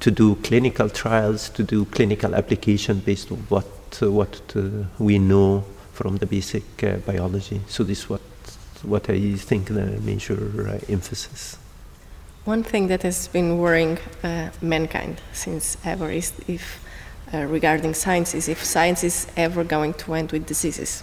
to 0.00 0.10
do 0.10 0.36
clinical 0.36 0.88
trials, 0.88 1.50
to 1.50 1.62
do 1.62 1.84
clinical 1.86 2.34
application 2.34 3.00
based 3.00 3.30
on 3.32 3.38
what 3.48 3.66
what 4.00 4.40
uh, 4.56 4.60
we 4.98 5.18
know 5.18 5.64
from 5.92 6.16
the 6.18 6.26
basic 6.26 6.64
uh, 6.84 6.96
biology. 7.04 7.60
So 7.68 7.84
this 7.84 7.98
is 7.98 8.08
what 8.08 8.20
what 8.82 9.10
I 9.10 9.34
think 9.34 9.66
the 9.68 10.00
major 10.00 10.38
uh, 10.68 10.92
emphasis. 10.92 11.58
One 12.46 12.62
thing 12.62 12.88
that 12.88 13.02
has 13.02 13.28
been 13.28 13.58
worrying 13.58 13.98
uh, 14.24 14.50
mankind 14.62 15.20
since 15.32 15.76
ever 15.84 16.10
is 16.10 16.32
if, 16.48 16.80
uh, 17.32 17.44
regarding 17.44 17.94
science, 17.94 18.34
is 18.34 18.48
if 18.48 18.64
science 18.64 19.04
is 19.04 19.26
ever 19.36 19.64
going 19.64 19.94
to 19.94 20.14
end 20.14 20.32
with 20.32 20.46
diseases. 20.46 21.02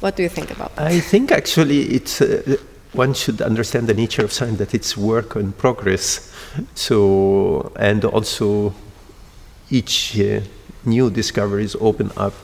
What 0.00 0.16
do 0.16 0.22
you 0.22 0.28
think 0.28 0.50
about 0.50 0.76
that? 0.76 0.86
I 0.86 1.00
think 1.00 1.32
actually 1.32 1.82
it's 1.94 2.20
uh, 2.20 2.56
one 2.92 3.14
should 3.14 3.40
understand 3.40 3.86
the 3.86 3.94
nature 3.94 4.24
of 4.24 4.32
science 4.32 4.58
that 4.58 4.74
it's 4.74 4.96
work 4.96 5.36
in 5.36 5.52
progress. 5.52 6.32
So 6.74 7.72
and 7.76 8.04
also 8.04 8.74
each 9.70 10.18
uh, 10.20 10.40
new 10.84 11.10
discoveries 11.10 11.74
open 11.80 12.10
up 12.16 12.34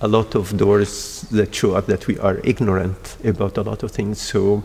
a 0.00 0.08
lot 0.08 0.34
of 0.34 0.56
doors 0.56 1.22
that 1.30 1.54
show 1.54 1.74
up 1.74 1.86
that 1.86 2.06
we 2.06 2.18
are 2.18 2.40
ignorant 2.44 3.16
about 3.24 3.56
a 3.56 3.62
lot 3.62 3.82
of 3.82 3.90
things. 3.90 4.20
So 4.20 4.62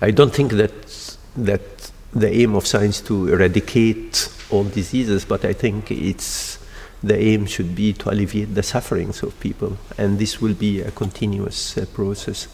I 0.00 0.10
don't 0.10 0.32
think 0.32 0.52
that 0.52 1.16
that 1.36 1.90
the 2.12 2.30
aim 2.32 2.54
of 2.54 2.66
science 2.66 3.00
to 3.02 3.28
eradicate 3.28 4.28
all 4.50 4.64
diseases, 4.64 5.24
but 5.24 5.44
I 5.44 5.52
think 5.52 5.90
it's 5.90 6.58
the 7.02 7.18
aim 7.18 7.46
should 7.46 7.74
be 7.74 7.92
to 7.94 8.10
alleviate 8.10 8.54
the 8.54 8.62
sufferings 8.62 9.22
of 9.22 9.38
people, 9.40 9.78
and 9.96 10.18
this 10.18 10.40
will 10.40 10.54
be 10.54 10.82
a 10.82 10.90
continuous 10.90 11.78
uh, 11.78 11.86
process. 11.94 12.48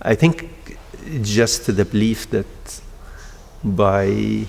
I 0.00 0.14
think 0.14 0.48
just 1.22 1.66
the 1.66 1.84
belief 1.84 2.30
that 2.30 2.46
by 3.64 4.46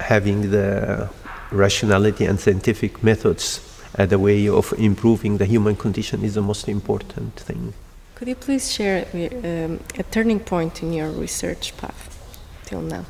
having 0.00 0.50
the 0.50 1.10
rationality 1.50 2.24
and 2.26 2.38
scientific 2.38 3.02
methods 3.02 3.60
as 3.94 4.12
a 4.12 4.18
way 4.18 4.48
of 4.48 4.72
improving 4.78 5.38
the 5.38 5.44
human 5.44 5.74
condition 5.74 6.22
is 6.22 6.34
the 6.34 6.42
most 6.42 6.68
important 6.68 7.34
thing. 7.34 7.72
Could 8.14 8.28
you 8.28 8.34
please 8.36 8.72
share 8.72 9.06
um, 9.14 9.80
a 9.98 10.02
turning 10.10 10.40
point 10.40 10.82
in 10.82 10.92
your 10.92 11.10
research 11.10 11.76
path 11.76 12.14
till 12.66 12.82
now? 12.82 13.04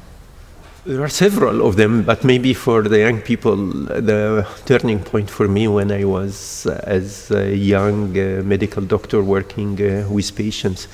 There 0.87 1.03
are 1.03 1.09
several 1.09 1.67
of 1.67 1.77
them, 1.77 2.03
but 2.03 2.25
maybe 2.25 2.55
for 2.55 2.83
the 2.83 3.01
young 3.01 3.21
people, 3.21 3.57
the 3.57 4.47
turning 4.65 5.01
point 5.01 5.29
for 5.29 5.49
me 5.49 5.67
when 5.67 5.91
I 5.91 6.05
was 6.05 6.67
uh, 6.67 6.81
as 6.85 7.31
a 7.31 7.55
young 7.55 8.17
uh, 8.17 8.43
medical 8.45 8.83
doctor 8.83 9.23
working 9.23 9.81
uh, 9.83 10.09
with 10.09 10.35
patients, 10.37 10.87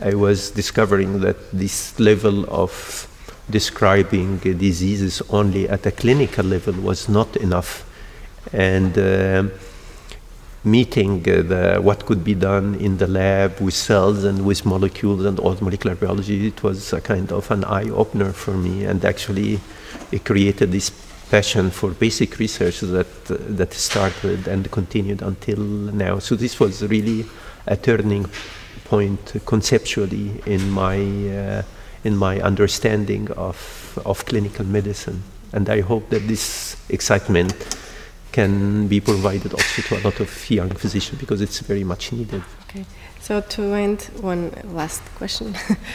I 0.00 0.14
was 0.14 0.50
discovering 0.50 1.20
that 1.20 1.36
this 1.52 1.98
level 1.98 2.44
of 2.50 3.08
describing 3.48 4.38
diseases 4.38 5.22
only 5.30 5.68
at 5.68 5.86
a 5.86 5.90
clinical 5.90 6.44
level 6.44 6.74
was 6.74 7.08
not 7.08 7.34
enough. 7.36 7.84
And 8.52 8.96
uh, 8.96 9.44
meeting 10.64 11.20
uh, 11.20 11.42
the, 11.42 11.80
what 11.80 12.04
could 12.04 12.22
be 12.22 12.34
done 12.34 12.74
in 12.74 12.98
the 12.98 13.06
lab 13.06 13.58
with 13.60 13.74
cells 13.74 14.24
and 14.24 14.44
with 14.44 14.66
molecules 14.66 15.24
and 15.24 15.38
all 15.38 15.56
molecular 15.60 15.96
biology, 15.96 16.46
it 16.46 16.62
was 16.62 16.92
a 16.92 17.00
kind 17.00 17.32
of 17.32 17.50
an 17.50 17.64
eye 17.64 17.88
opener 17.90 18.32
for 18.32 18.52
me. 18.52 18.84
And 18.84 19.04
actually, 19.04 19.60
it 20.12 20.24
created 20.24 20.72
this 20.72 20.90
passion 21.30 21.70
for 21.70 21.90
basic 21.90 22.38
research 22.38 22.80
that, 22.80 23.30
uh, 23.30 23.36
that 23.38 23.72
started 23.72 24.48
and 24.48 24.70
continued 24.70 25.22
until 25.22 25.58
now. 25.58 26.18
So, 26.18 26.36
this 26.36 26.60
was 26.60 26.82
really 26.82 27.24
a 27.66 27.76
turning 27.76 28.26
point 28.84 29.34
conceptually 29.46 30.42
in 30.44 30.70
my, 30.70 30.98
uh, 30.98 31.62
in 32.04 32.16
my 32.16 32.40
understanding 32.40 33.30
of, 33.32 33.98
of 34.04 34.26
clinical 34.26 34.66
medicine. 34.66 35.22
And 35.52 35.68
I 35.70 35.80
hope 35.80 36.10
that 36.10 36.28
this 36.28 36.76
excitement 36.90 37.54
can 38.32 38.86
be 38.88 39.00
provided 39.00 39.52
also 39.52 39.82
to 39.82 39.98
a 39.98 40.02
lot 40.02 40.20
of 40.20 40.50
young 40.50 40.70
physicians 40.70 41.18
because 41.18 41.40
it's 41.40 41.60
very 41.60 41.84
much 41.84 42.12
needed. 42.12 42.42
Okay. 42.68 42.84
So 43.20 43.40
to 43.40 43.62
end, 43.74 44.02
one 44.20 44.52
last 44.64 45.02
question: 45.16 45.54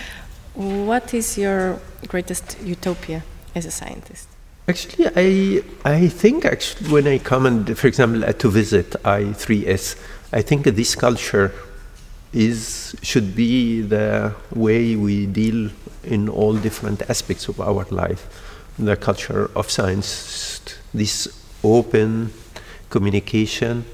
What 0.53 1.13
is 1.13 1.37
your 1.37 1.79
greatest 2.07 2.57
utopia 2.63 3.23
as 3.55 3.65
a 3.65 3.71
scientist? 3.71 4.27
Actually, 4.67 5.07
I 5.15 5.63
I 5.85 6.07
think 6.07 6.45
actually 6.45 6.89
when 6.89 7.07
I 7.07 7.19
come 7.19 7.45
and, 7.45 7.77
for 7.77 7.87
example, 7.87 8.23
uh, 8.25 8.33
to 8.33 8.49
visit 8.49 8.91
I3S, 9.03 9.95
I 10.33 10.41
think 10.41 10.63
this 10.65 10.95
culture 10.95 11.51
is 12.33 12.95
should 13.01 13.35
be 13.35 13.81
the 13.81 14.33
way 14.53 14.95
we 14.95 15.25
deal 15.25 15.69
in 16.03 16.29
all 16.29 16.53
different 16.53 17.01
aspects 17.09 17.47
of 17.47 17.59
our 17.59 17.85
life. 17.91 18.27
The 18.77 18.95
culture 18.95 19.49
of 19.55 19.69
science, 19.69 20.59
this 20.93 21.27
open 21.73 22.31
communication, 22.89 23.85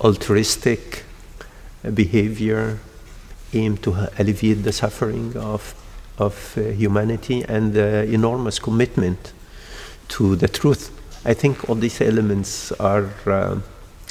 altruistic 0.00 1.04
behavior, 1.92 2.78
aim 3.52 3.76
to 3.78 4.08
alleviate 4.18 4.62
the 4.62 4.72
suffering 4.72 5.36
of, 5.36 5.74
of 6.18 6.54
uh, 6.56 6.62
humanity, 6.62 7.44
and 7.48 7.72
the 7.72 8.04
enormous 8.04 8.58
commitment 8.58 9.32
to 10.08 10.36
the 10.36 10.48
truth. 10.48 10.90
I 11.24 11.34
think 11.34 11.68
all 11.68 11.76
these 11.76 12.00
elements 12.00 12.72
are, 12.72 13.08
uh, 13.26 13.58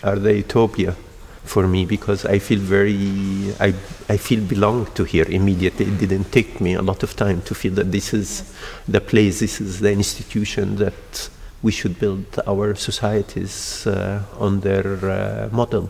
are 0.03 0.15
the 0.15 0.35
utopia 0.35 0.95
for 1.43 1.67
me 1.67 1.85
because 1.85 2.25
I 2.25 2.39
feel 2.39 2.59
very, 2.59 3.53
I, 3.59 3.73
I 4.09 4.17
feel 4.17 4.41
belong 4.41 4.87
to 4.93 5.03
here 5.03 5.25
immediately. 5.29 5.85
It 5.85 5.99
didn't 5.99 6.31
take 6.31 6.61
me 6.61 6.73
a 6.73 6.81
lot 6.81 7.03
of 7.03 7.15
time 7.15 7.41
to 7.43 7.53
feel 7.53 7.73
that 7.73 7.91
this 7.91 8.13
is 8.13 8.53
the 8.87 9.01
place, 9.01 9.41
this 9.41 9.59
is 9.59 9.79
the 9.79 9.91
institution 9.91 10.77
that 10.77 11.29
we 11.63 11.71
should 11.71 11.97
build 11.97 12.25
our 12.45 12.75
societies 12.75 13.87
uh, 13.87 14.21
on 14.37 14.59
their 14.59 14.85
uh, 15.09 15.49
model. 15.51 15.89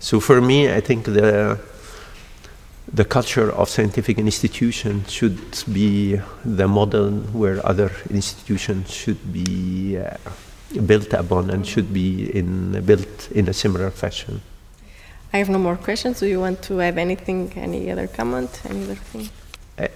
So 0.00 0.20
for 0.20 0.40
me, 0.40 0.70
I 0.70 0.80
think 0.80 1.04
the 1.04 1.58
the 2.92 3.04
culture 3.04 3.50
of 3.52 3.68
scientific 3.68 4.18
institutions 4.18 5.10
should 5.10 5.38
be 5.72 6.20
the 6.44 6.68
model 6.68 7.10
where 7.32 7.64
other 7.64 7.90
institutions 8.10 8.90
should 8.90 9.32
be 9.32 9.96
uh, 9.96 10.16
built 10.86 11.12
upon 11.12 11.50
and 11.50 11.66
should 11.66 11.92
be 11.92 12.30
in, 12.36 12.84
built 12.84 13.30
in 13.30 13.48
a 13.48 13.52
similar 13.52 13.90
fashion. 13.90 14.42
I 15.32 15.38
have 15.38 15.48
no 15.48 15.58
more 15.58 15.76
questions. 15.76 16.20
Do 16.20 16.26
you 16.26 16.40
want 16.40 16.60
to 16.64 16.78
have 16.78 16.98
anything, 16.98 17.52
any 17.56 17.90
other 17.90 18.06
comment, 18.06 18.60
any 18.68 18.84
other 18.84 18.96
thing? 18.96 19.30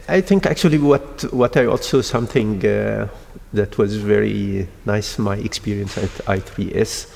I, 0.09 0.23
think 0.23 0.47
actually 0.47 0.79
what 0.79 1.23
what 1.33 1.57
I 1.57 1.67
also 1.67 2.01
something 2.01 2.65
uh, 2.65 3.09
that 3.57 3.79
was 3.79 3.97
very 3.97 4.69
nice 4.85 5.19
my 5.19 5.37
experience 5.37 5.99
at 5.99 6.11
I3S 6.27 7.07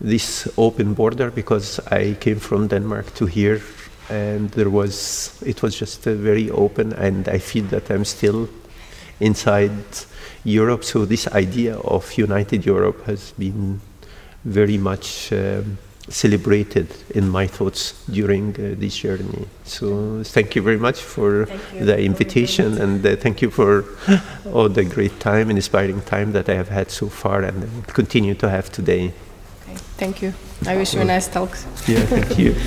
this 0.00 0.48
open 0.56 0.94
border 0.94 1.30
because 1.30 1.78
I 1.90 2.16
came 2.20 2.38
from 2.38 2.68
Denmark 2.68 3.14
to 3.16 3.26
here 3.26 3.60
and 4.08 4.50
there 4.50 4.70
was 4.70 5.38
it 5.44 5.62
was 5.62 5.78
just 5.78 6.04
very 6.04 6.50
open 6.50 6.92
and 6.94 7.28
I 7.28 7.38
feel 7.38 7.64
that 7.66 7.90
I'm 7.90 8.04
still 8.04 8.48
inside 9.20 9.72
Europe. 10.44 10.84
So 10.84 11.04
this 11.04 11.28
idea 11.28 11.76
of 11.76 12.12
united 12.16 12.64
Europe 12.64 13.04
has 13.04 13.32
been 13.38 13.80
very 14.44 14.78
much 14.78 15.32
um, 15.32 15.78
celebrated 16.10 16.88
in 17.14 17.28
my 17.28 17.46
thoughts 17.46 17.94
during 18.10 18.50
uh, 18.50 18.74
this 18.78 18.96
journey. 18.96 19.46
So 19.64 20.22
thank 20.24 20.56
you 20.56 20.62
very 20.62 20.76
much 20.76 21.00
for 21.00 21.46
the 21.78 21.98
invitation 21.98 22.78
and 22.78 23.06
uh, 23.06 23.16
thank 23.16 23.40
you 23.40 23.50
for 23.50 23.84
all 24.52 24.68
the 24.68 24.84
great 24.84 25.18
time 25.20 25.48
and 25.48 25.58
inspiring 25.58 26.02
time 26.02 26.32
that 26.32 26.48
I 26.48 26.54
have 26.54 26.68
had 26.68 26.90
so 26.90 27.08
far 27.08 27.42
and 27.42 27.86
continue 27.86 28.34
to 28.34 28.50
have 28.50 28.70
today. 28.70 29.12
Okay, 29.62 29.76
thank 29.96 30.20
you. 30.20 30.34
I 30.66 30.76
wish 30.76 30.94
you 30.94 31.00
a 31.00 31.04
nice 31.04 31.28
talk. 31.28 31.56
Yeah, 31.86 32.04
thank 32.06 32.38
you. 32.38 32.54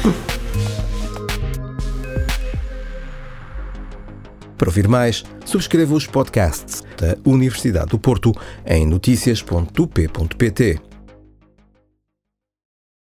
Para 4.57 4.69
ouvir 4.69 4.87
mais, 4.87 5.23
subscreva 5.45 5.93
os 5.93 6.07
podcasts 6.07 6.83
da 6.95 7.17
Universidade 7.25 7.87
do 7.87 7.99
Porto 7.99 8.31
em 8.65 8.85
notícias.up.pt. 8.85 10.92